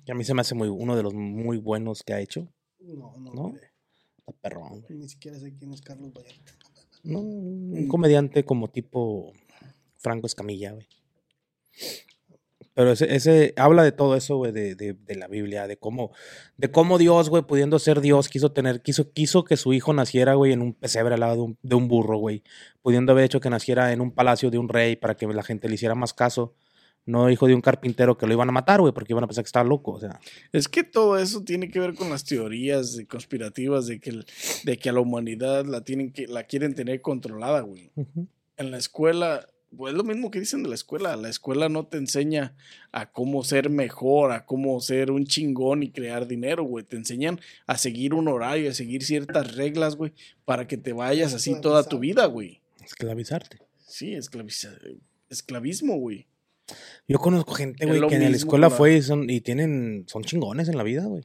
[0.06, 2.48] Que a mí se me hace muy, uno de los muy buenos que ha hecho.
[2.80, 3.56] No, no, ¿No?
[4.28, 5.00] Está perrón, güey.
[5.00, 6.54] ni siquiera sé quién es Carlos Vallarta.
[7.04, 9.32] No, un comediante como tipo
[9.98, 10.88] Franco Escamilla, güey.
[12.74, 16.12] Pero ese, ese habla de todo eso, güey, de, de, de la Biblia, de cómo,
[16.58, 20.36] de cómo Dios, güey, pudiendo ser Dios, quiso tener, quiso, quiso que su hijo naciera,
[20.36, 22.44] güey, en un pesebre al lado de un, de un burro, güey.
[22.84, 25.70] Pudiendo haber hecho que naciera en un palacio de un rey para que la gente
[25.70, 26.54] le hiciera más caso.
[27.08, 29.44] No hijo de un carpintero que lo iban a matar, güey, porque iban a pensar
[29.44, 30.20] que estaba loco, o sea.
[30.52, 34.26] Es que todo eso tiene que ver con las teorías conspirativas de que, el-
[34.66, 37.92] de que a la humanidad la tienen que, la quieren tener controlada, güey.
[38.58, 41.16] En la escuela, pues es lo mismo que dicen de la escuela.
[41.16, 42.56] La escuela no te enseña
[42.92, 46.84] a cómo ser mejor, a cómo ser un chingón y crear dinero, güey.
[46.86, 50.14] Te enseñan a seguir un horario, a seguir ciertas reglas, güey,
[50.46, 52.62] para que te vayas así toda tu vida, güey.
[52.84, 53.60] Esclavizarte.
[53.86, 54.78] Sí, esclaviza-
[55.30, 56.28] esclavismo, güey.
[57.08, 60.68] Yo conozco gente, güey, que en la escuela fue y, son, y tienen, son chingones
[60.70, 61.24] en la vida, güey.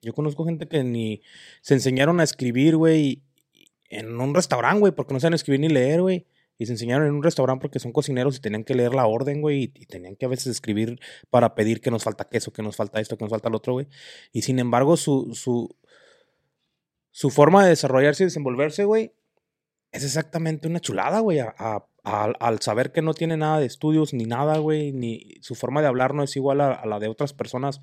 [0.00, 1.22] Yo conozco gente que ni
[1.60, 3.22] se enseñaron a escribir, güey,
[3.88, 6.26] en un restaurante, güey, porque no saben escribir ni leer, güey.
[6.58, 9.40] Y se enseñaron en un restaurante porque son cocineros y tenían que leer la orden,
[9.40, 10.98] güey, y, y tenían que a veces escribir
[11.30, 13.74] para pedir que nos falta queso, que nos falta esto, que nos falta lo otro,
[13.74, 13.86] güey.
[14.32, 15.74] Y sin embargo, su, su,
[17.10, 19.12] su forma de desarrollarse y desenvolverse, güey,
[19.92, 21.38] es exactamente una chulada, güey.
[21.40, 25.34] a- a- al- al saber que no tiene nada de estudios ni nada, güey, ni
[25.40, 27.80] su forma de hablar no es igual a, la de otras personas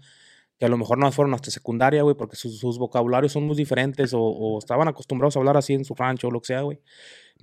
[0.58, 4.12] que a lo mejor no fueron hasta secundaria, güey, porque sus, vocabularios son muy diferentes
[4.14, 6.82] o, estaban acostumbrados a hablar así en su rancho o lo que sea, güey.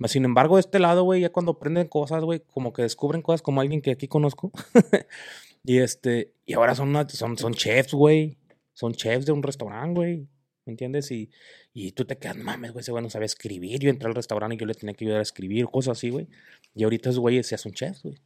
[0.05, 3.41] Sin embargo, de este lado, güey, ya cuando aprenden cosas, güey, como que descubren cosas
[3.41, 4.51] como alguien que aquí conozco.
[5.63, 8.37] y este, y ahora son, son, son chefs, güey.
[8.73, 10.27] Son chefs de un restaurante, güey.
[10.67, 11.09] ¿Me entiendes?
[11.11, 11.31] Y,
[11.73, 13.79] y tú te quedas, mames, güey, ese güey no sabe escribir.
[13.79, 16.27] Yo entré al restaurante y yo le tenía que ayudar a escribir, cosas así, güey.
[16.75, 18.17] Y ahorita esos güeyes ya son chefs, güey.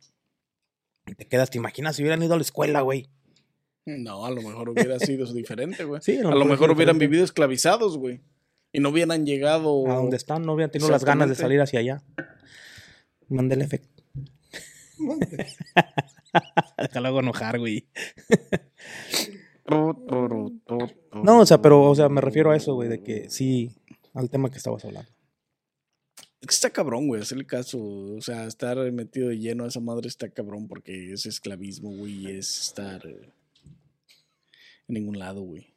[1.06, 3.10] Y te quedas, te imaginas si hubieran ido a la escuela, güey.
[3.86, 6.02] No, a lo mejor hubiera sido diferente, güey.
[6.04, 7.08] Sí, a lo mejor es hubieran diferente.
[7.08, 8.22] vivido esclavizados, güey.
[8.74, 9.88] Y no hubieran llegado.
[9.89, 12.04] A donde están, no hubieran tenido las ganas de salir hacia allá.
[13.30, 14.04] Mande el efecto.
[16.78, 17.88] Déjalo enojar, güey.
[19.68, 23.72] No, o sea, pero, o sea, me refiero a eso, güey, de que sí,
[24.14, 25.09] al tema que estabas hablando.
[26.41, 27.80] Es que está cabrón, güey, hacerle caso.
[27.80, 32.14] O sea, estar metido de lleno a esa madre está cabrón porque es esclavismo, güey,
[32.14, 33.34] y es estar en
[34.88, 35.68] ningún lado, güey.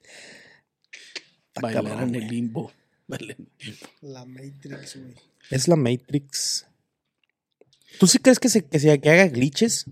[1.61, 2.31] Bailar cabrón, en el güey.
[2.35, 2.73] limbo.
[3.07, 3.87] Bailar en el limbo.
[4.01, 5.15] La Matrix, güey.
[5.51, 6.67] Es la Matrix.
[8.01, 9.87] ¿Tú sí crees que se, que se que haga glitches?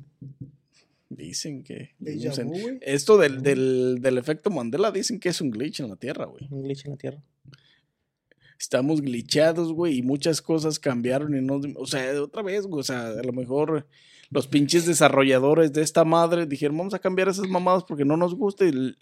[1.17, 1.95] Dicen que.
[2.33, 2.79] Sé, vu, güey.
[2.83, 6.49] esto del, del, del efecto Mandela dicen que es un glitch en la Tierra, güey.
[6.51, 7.23] Un glitch en la Tierra.
[8.59, 11.61] Estamos glitchados, güey, y muchas cosas cambiaron y no.
[11.77, 13.87] O sea, otra vez, güey, o sea, a lo mejor
[14.31, 18.35] los pinches desarrolladores de esta madre dijeron, vamos a cambiar esas mamadas porque no nos
[18.35, 18.97] gusta y,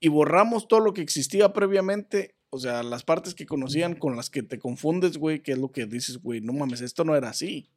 [0.00, 2.34] y borramos todo lo que existía previamente.
[2.50, 5.70] O sea, las partes que conocían con las que te confundes, güey, que es lo
[5.70, 7.70] que dices, güey, no mames, esto no era así.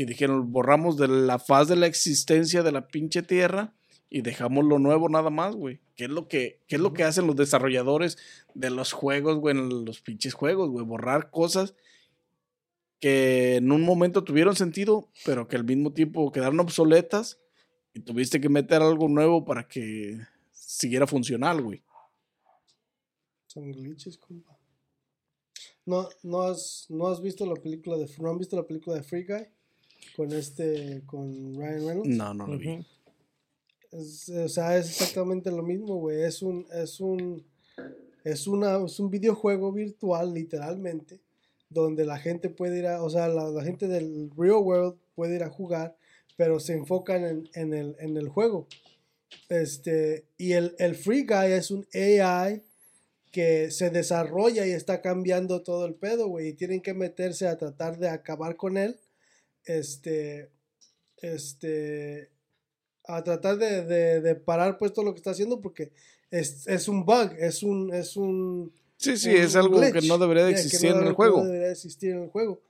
[0.00, 3.74] Y dijeron, borramos de la faz de la existencia de la pinche tierra
[4.08, 5.82] y dejamos lo nuevo nada más, güey.
[5.94, 8.16] ¿Qué es lo que, qué es lo que hacen los desarrolladores
[8.54, 10.86] de los juegos, güey, en los pinches juegos, güey?
[10.86, 11.74] Borrar cosas
[12.98, 17.38] que en un momento tuvieron sentido, pero que al mismo tiempo quedaron obsoletas
[17.92, 20.18] y tuviste que meter algo nuevo para que
[20.50, 21.82] siguiera funcional, güey.
[23.48, 24.58] Son glitches, compa.
[25.84, 28.08] ¿No, no, has, ¿No has visto la película de...
[28.18, 29.59] ¿No han visto la película de Free Guy?
[30.16, 31.02] Con este...
[31.06, 32.08] Con Ryan Reynolds.
[32.08, 32.84] No, no lo vi.
[33.92, 36.22] Es- o sea, es exactamente lo mismo, güey.
[36.22, 37.44] Es un, es un,
[38.24, 41.18] es una, es un videojuego virtual, literalmente,
[41.68, 45.36] donde la gente puede ir a, o sea, la, la gente del real world puede
[45.36, 45.96] ir a jugar,
[46.36, 48.66] pero se enfocan en, en el, en el juego.
[49.48, 52.62] Este, y el, el Free Guy es un AI
[53.32, 57.56] que se desarrolla y está cambiando todo el pedo, güey, y tienen que meterse a
[57.56, 58.96] tratar de acabar con él.
[59.64, 60.50] Este,
[61.18, 62.30] este,
[63.06, 65.92] a tratar de, de- de parar pues todo lo que está haciendo porque
[66.30, 70.18] es, es un bug, es un, es un, Sí, sí, un es algo que no
[70.18, 71.38] debería de yeah, que existir no en el juego.
[71.38, 72.62] No debería existir en el juego.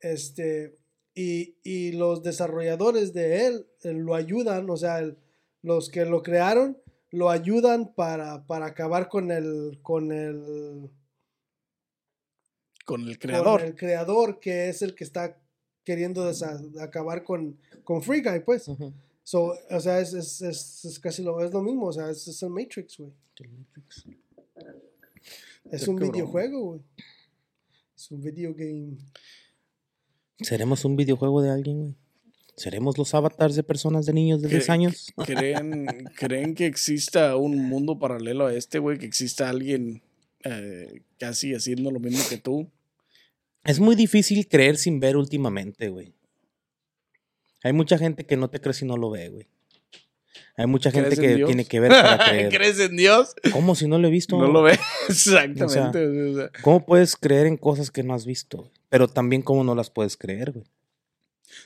[0.00, 0.76] Este,
[1.14, 5.16] y, y los desarrolladores de él eh, lo ayudan, o sea, el-
[5.62, 6.78] los que lo crearon
[7.10, 10.90] lo ayudan para, para acabar con el, con el,
[12.84, 13.62] Con el con creador.
[13.62, 15.38] el creador que es el que está
[15.86, 18.66] queriendo desa- acabar con, con Free Guy, pues.
[19.22, 22.28] So, o sea, es, es, es, es casi lo, es lo mismo, o sea, es,
[22.28, 23.12] es el Matrix, güey.
[25.70, 26.12] Es un cabrón.
[26.12, 26.80] videojuego, güey.
[27.96, 28.96] Es un video game.
[30.40, 31.94] ¿Seremos un videojuego de alguien, güey?
[32.56, 35.12] ¿Seremos los avatars de personas de niños de ¿Qué- 10 años?
[35.26, 38.98] ¿Creen, ¿Creen que exista un mundo paralelo a este, güey?
[38.98, 40.02] Que exista alguien
[40.44, 42.68] eh, casi haciendo lo mismo que tú.
[43.66, 46.14] Es muy difícil creer sin ver últimamente, güey.
[47.62, 49.46] Hay mucha gente que no te cree si no lo ve, güey.
[50.56, 52.48] Hay mucha gente ¿Crees en que tiene que ver para creer.
[52.50, 53.34] ¿Crees en Dios?
[53.52, 54.38] ¿Cómo si no lo he visto?
[54.38, 54.78] No lo ves.
[55.08, 55.64] Exactamente.
[55.64, 58.70] o sea, ¿Cómo puedes creer en cosas que no has visto?
[58.88, 60.64] Pero también cómo no las puedes creer, güey.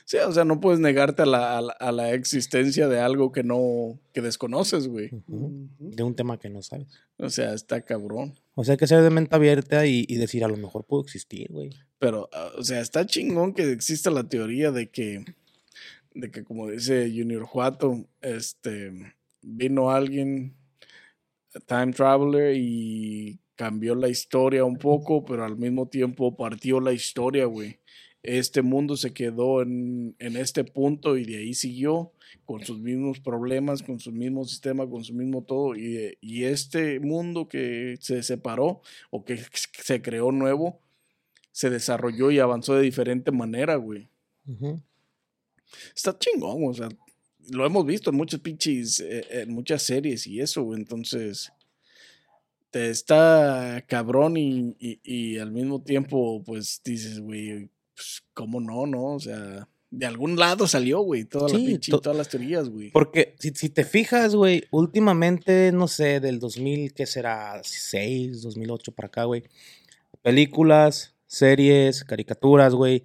[0.05, 3.31] Sí, o sea, no puedes negarte a la, a la- a la existencia de algo
[3.31, 5.09] que no, que desconoces, güey.
[5.27, 6.87] De un tema que no sabes.
[7.17, 8.33] O sea, está cabrón.
[8.55, 11.03] O sea, hay que ser de mente abierta y, y decir, a lo mejor puedo
[11.03, 11.71] existir, güey.
[11.99, 15.23] Pero, ah, o sea, está chingón que exista la teoría de que,
[16.15, 18.91] de que como dice Junior Juato, este,
[19.41, 20.55] vino alguien,
[21.67, 27.45] time traveler, y cambió la historia un poco, pero al mismo tiempo partió la historia,
[27.45, 27.79] güey.
[28.23, 32.11] Este mundo se quedó en, en este punto y de ahí siguió
[32.45, 35.75] con sus mismos problemas, con su mismo sistema, con su mismo todo.
[35.75, 39.39] Y, y este mundo que se separó o que
[39.83, 40.79] se creó nuevo,
[41.51, 44.07] se desarrolló y avanzó de diferente manera, güey.
[45.95, 46.89] Está chingón, o sea,
[47.49, 50.79] lo hemos visto en muchas pinches, eh, en muchas series y eso, güey.
[50.79, 51.51] Entonces,
[52.69, 58.85] te está cabrón y, y- y al mismo tiempo, pues dices, güey, pues, ¿cómo no,
[58.87, 59.15] no?
[59.15, 62.69] O sea, de algún lado salió, güey, toda la Sí, pinche, to- todas las teorías,
[62.69, 62.91] güey.
[62.91, 67.59] Porque si, si te fijas, güey, últimamente, no sé, del 2000, ¿qué será?
[67.63, 69.43] 6, 2008 para acá, güey.
[70.21, 73.03] Películas, series, caricaturas, güey.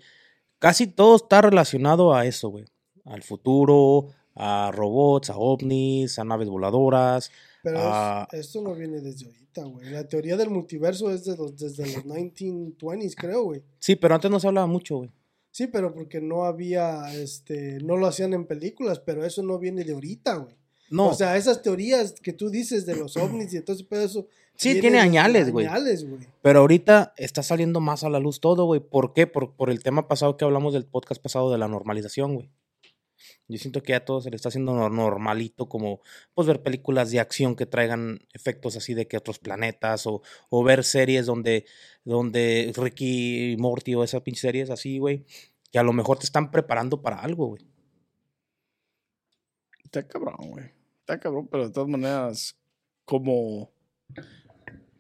[0.59, 2.65] Casi todo está relacionado a eso, güey.
[3.05, 7.31] Al futuro, a robots, a ovnis, a naves voladoras.
[7.67, 8.29] Pero Ah.
[8.31, 9.91] es- esto no viene desde ahorita, güey.
[9.91, 13.63] La teoría del multiverso es de los, desde los 1920s, creo, güey.
[13.81, 15.11] Sí, pero antes no se hablaba mucho, güey.
[15.51, 19.83] Sí, pero porque no había, este, no lo hacían en películas, pero eso no viene
[19.83, 20.55] de ahorita, güey.
[20.91, 24.29] No, O sea, esas teorías que tú dices de los ovnis y entonces, pero eso.
[24.55, 25.67] Sí, tiene desde añales, güey.
[25.67, 26.21] Añales, güey.
[26.43, 28.79] Pero ahorita está saliendo más a la luz todo, güey.
[28.81, 29.27] ¿Por qué?
[29.27, 32.49] Por, por el tema pasado que hablamos del podcast pasado de la normalización, güey.
[33.49, 36.01] Yo siento que ya todo se le está haciendo nor- normalito, como
[36.35, 40.65] pues ver películas de acción que traigan efectos así de que otros planetas, o, o
[40.65, 41.67] ver series donde,
[42.05, 45.25] donde Ricky y Morty o esas pinches series así, güey,
[45.73, 47.67] que a lo mejor te están preparando para algo, güey.
[49.85, 50.71] Está cabrón, güey.
[51.01, 52.57] Está cabrón, pero de todas maneras,
[53.05, 53.71] ¿cómo,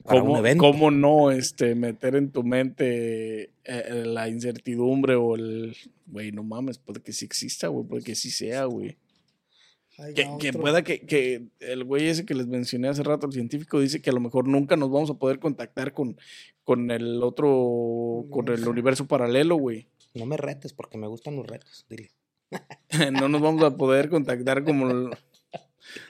[0.07, 0.63] Para un cómo, evento.
[0.63, 5.77] cómo no este, meter en tu mente eh, la incertidumbre o el,
[6.07, 8.97] güey, no mames, puede que sí exista, güey, puede que sí sea, güey.
[10.15, 14.03] Que, pueda que, que el güey ese que les mencioné hace rato, el científico, dice
[14.03, 16.19] que a lo mejor nunca nos vamos a poder contactar con,
[16.65, 19.07] con el otro, con el Universo.
[19.07, 19.87] paralelo, güey.
[20.13, 22.11] No me retes porque me gustan los retos, dile.
[23.13, 25.11] no nos vamos a poder contactar como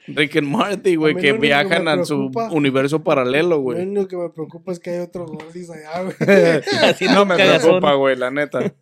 [0.08, 3.82] Rick and Marty, güey, que lo viajan a su universo paralelo, Lo güey.
[3.82, 6.14] único que me preocupa es que hay otros gordis allá, güey.
[6.84, 8.72] Así no me preocupa, güey, la neta.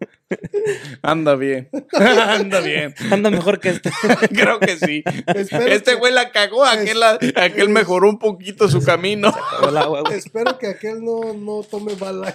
[1.02, 1.68] Anda bien.
[1.92, 2.94] Anda bien.
[3.10, 3.90] Anda mejor que este.
[4.34, 5.02] Creo que sí.
[5.34, 9.28] Espero Este que- güey la cagó, aquel, la- aquel mejoró un poquito su camino.
[9.76, 10.02] agua.
[10.12, 12.34] Espero que aquel no, no tome bala.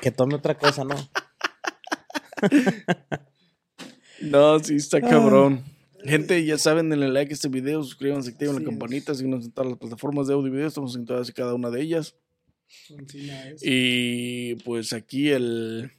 [0.00, 0.94] Que tome otra cosa, ¿no?
[4.20, 5.64] No, sí, está cabrón.
[6.04, 9.52] Gente, ya saben, denle like a este video, suscríbanse, activen Así la campanita, síguenos en
[9.52, 12.14] todas las plataformas de audio y video, estamos en todas y cada una de ellas.
[13.62, 15.90] Y pues aquí el,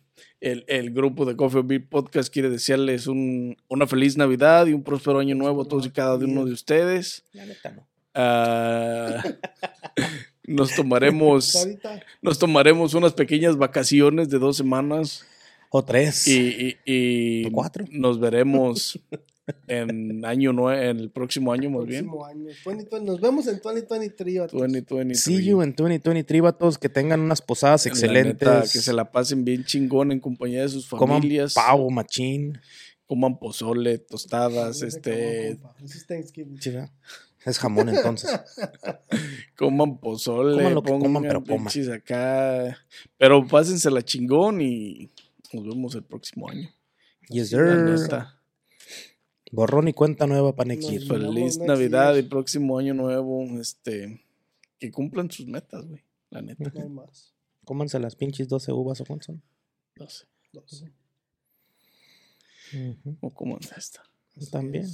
[0.42, 4.84] el, el grupo de Coffee Beer Podcast quiere desearles un, una feliz Navidad y un
[4.84, 7.24] próspero año nuevo a todos y cada uno de ustedes.
[7.34, 7.88] La neta no.
[8.16, 9.24] Ah,
[10.46, 11.68] nos tomaremos
[12.22, 15.26] nos tomaremos unas pequeñas vacaciones de dos semanas
[15.70, 16.28] O tres.
[16.28, 17.86] y, y- y O cuatro.
[17.92, 19.00] nos veremos
[19.68, 22.06] en año nue- en el próximo año más bien.
[22.06, 22.46] próximo año.
[22.66, 24.40] 2020, nos vemos en 2023.
[24.40, 24.60] vatos.
[24.60, 25.20] 2023.
[25.24, 26.78] See you en 2023, vatos.
[26.78, 28.34] Que tengan unas posadas excelentes.
[28.48, 31.54] neta, que se la pasen bien chingón en compañía de sus Coman familias.
[31.54, 32.58] pavo, machín.
[33.06, 35.58] Coman pozole, tostadas, No este,
[37.46, 38.32] es jamón entonces.
[39.58, 41.94] coman pozole, Coman lo que coman, pongan pero coman.
[41.94, 42.78] acá.
[43.18, 45.10] Pero pásensela chingón y
[45.52, 46.70] nos vemos el próximo año.
[47.30, 47.60] yes, sir.
[49.54, 51.04] Borrón y cuenta nueva para next year.
[51.04, 52.26] Feliz next Navidad year.
[52.26, 53.44] y próximo año nuevo.
[53.60, 54.20] Este,
[54.80, 56.02] que cumplan sus metas, güey.
[56.32, 56.72] La neta.
[56.74, 57.36] No más.
[57.64, 59.44] Cómanse las pinches 12 uvas o cuántas son.
[59.96, 60.26] No sé.
[60.52, 60.84] Dos.
[62.74, 63.18] Ujú.
[63.22, 64.02] O cómo es esta.
[64.52, 64.88] También.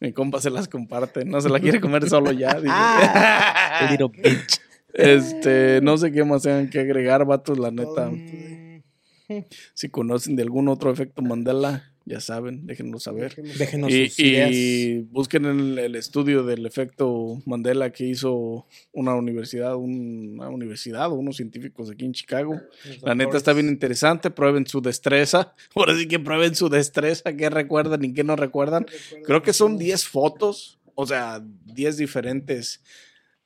[0.00, 1.24] Mi compa se las comparte.
[1.24, 2.58] No se la quiere comer solo ya.
[2.68, 4.60] Ah, little bitch.
[4.92, 8.10] este, no sé qué más tengan que agregar, vatos, la neta.
[8.10, 9.42] Todo.
[9.74, 13.34] Si conocen de algún otro efecto Mandela, ya saben, déjenos saber.
[13.34, 14.50] Déjenos Y, sus ideas.
[14.52, 21.14] y busquen el, el estudio del efecto Mandela que hizo una universidad, una universidad o
[21.14, 22.60] unos científicos aquí en Chicago.
[23.02, 25.52] La neta está bien interesante, prueben su destreza.
[25.74, 28.86] Ahora sí que prueben su destreza, qué recuerdan y qué no recuerdan.
[29.24, 32.82] Creo que son 10 fotos, o sea, 10 diferentes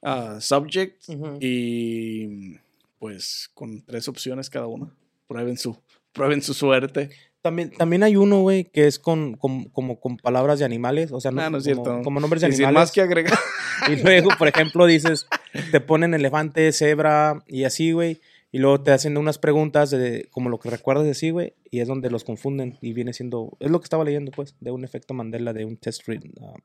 [0.02, 1.08] ah, subjects
[1.40, 2.56] y
[2.98, 4.94] pues con tres opciones cada una.
[5.26, 5.78] Prueben su,
[6.12, 7.08] prueben su suerte.
[7.42, 11.10] También, también hay uno, güey, que es con, con- como con palabras de animales.
[11.12, 12.02] O sea, no, Ah, no es como, cierto.
[12.04, 12.88] como nombres de Y sin animales.
[12.88, 13.38] más que agregar.
[13.88, 15.26] Y luego, por ejemplo, dices,
[15.70, 18.20] te ponen elefante, cebra y así, güey.
[18.52, 21.54] Y luego te hacen unas preguntas de como lo que recuerdas de sí, güey.
[21.70, 22.76] Y es donde los confunden.
[22.82, 23.56] Y viene siendo.
[23.58, 26.60] Es lo que estaba leyendo, pues, de un efecto Mandela, de un test read- um,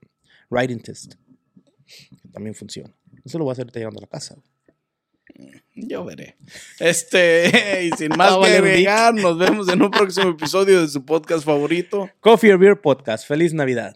[0.50, 1.14] writing test.
[2.34, 2.94] También funciona.
[3.24, 4.36] Eso lo voy a hacer llegando a la casa.
[4.36, 4.46] güey.
[5.76, 6.38] Yo veré.
[6.80, 11.04] Este, y sin más Ah, que agregar, nos vemos en un próximo episodio de su
[11.06, 12.10] podcast favorito.
[12.22, 13.28] Coffee or Beer Podcast.
[13.28, 13.96] Feliz Navidad.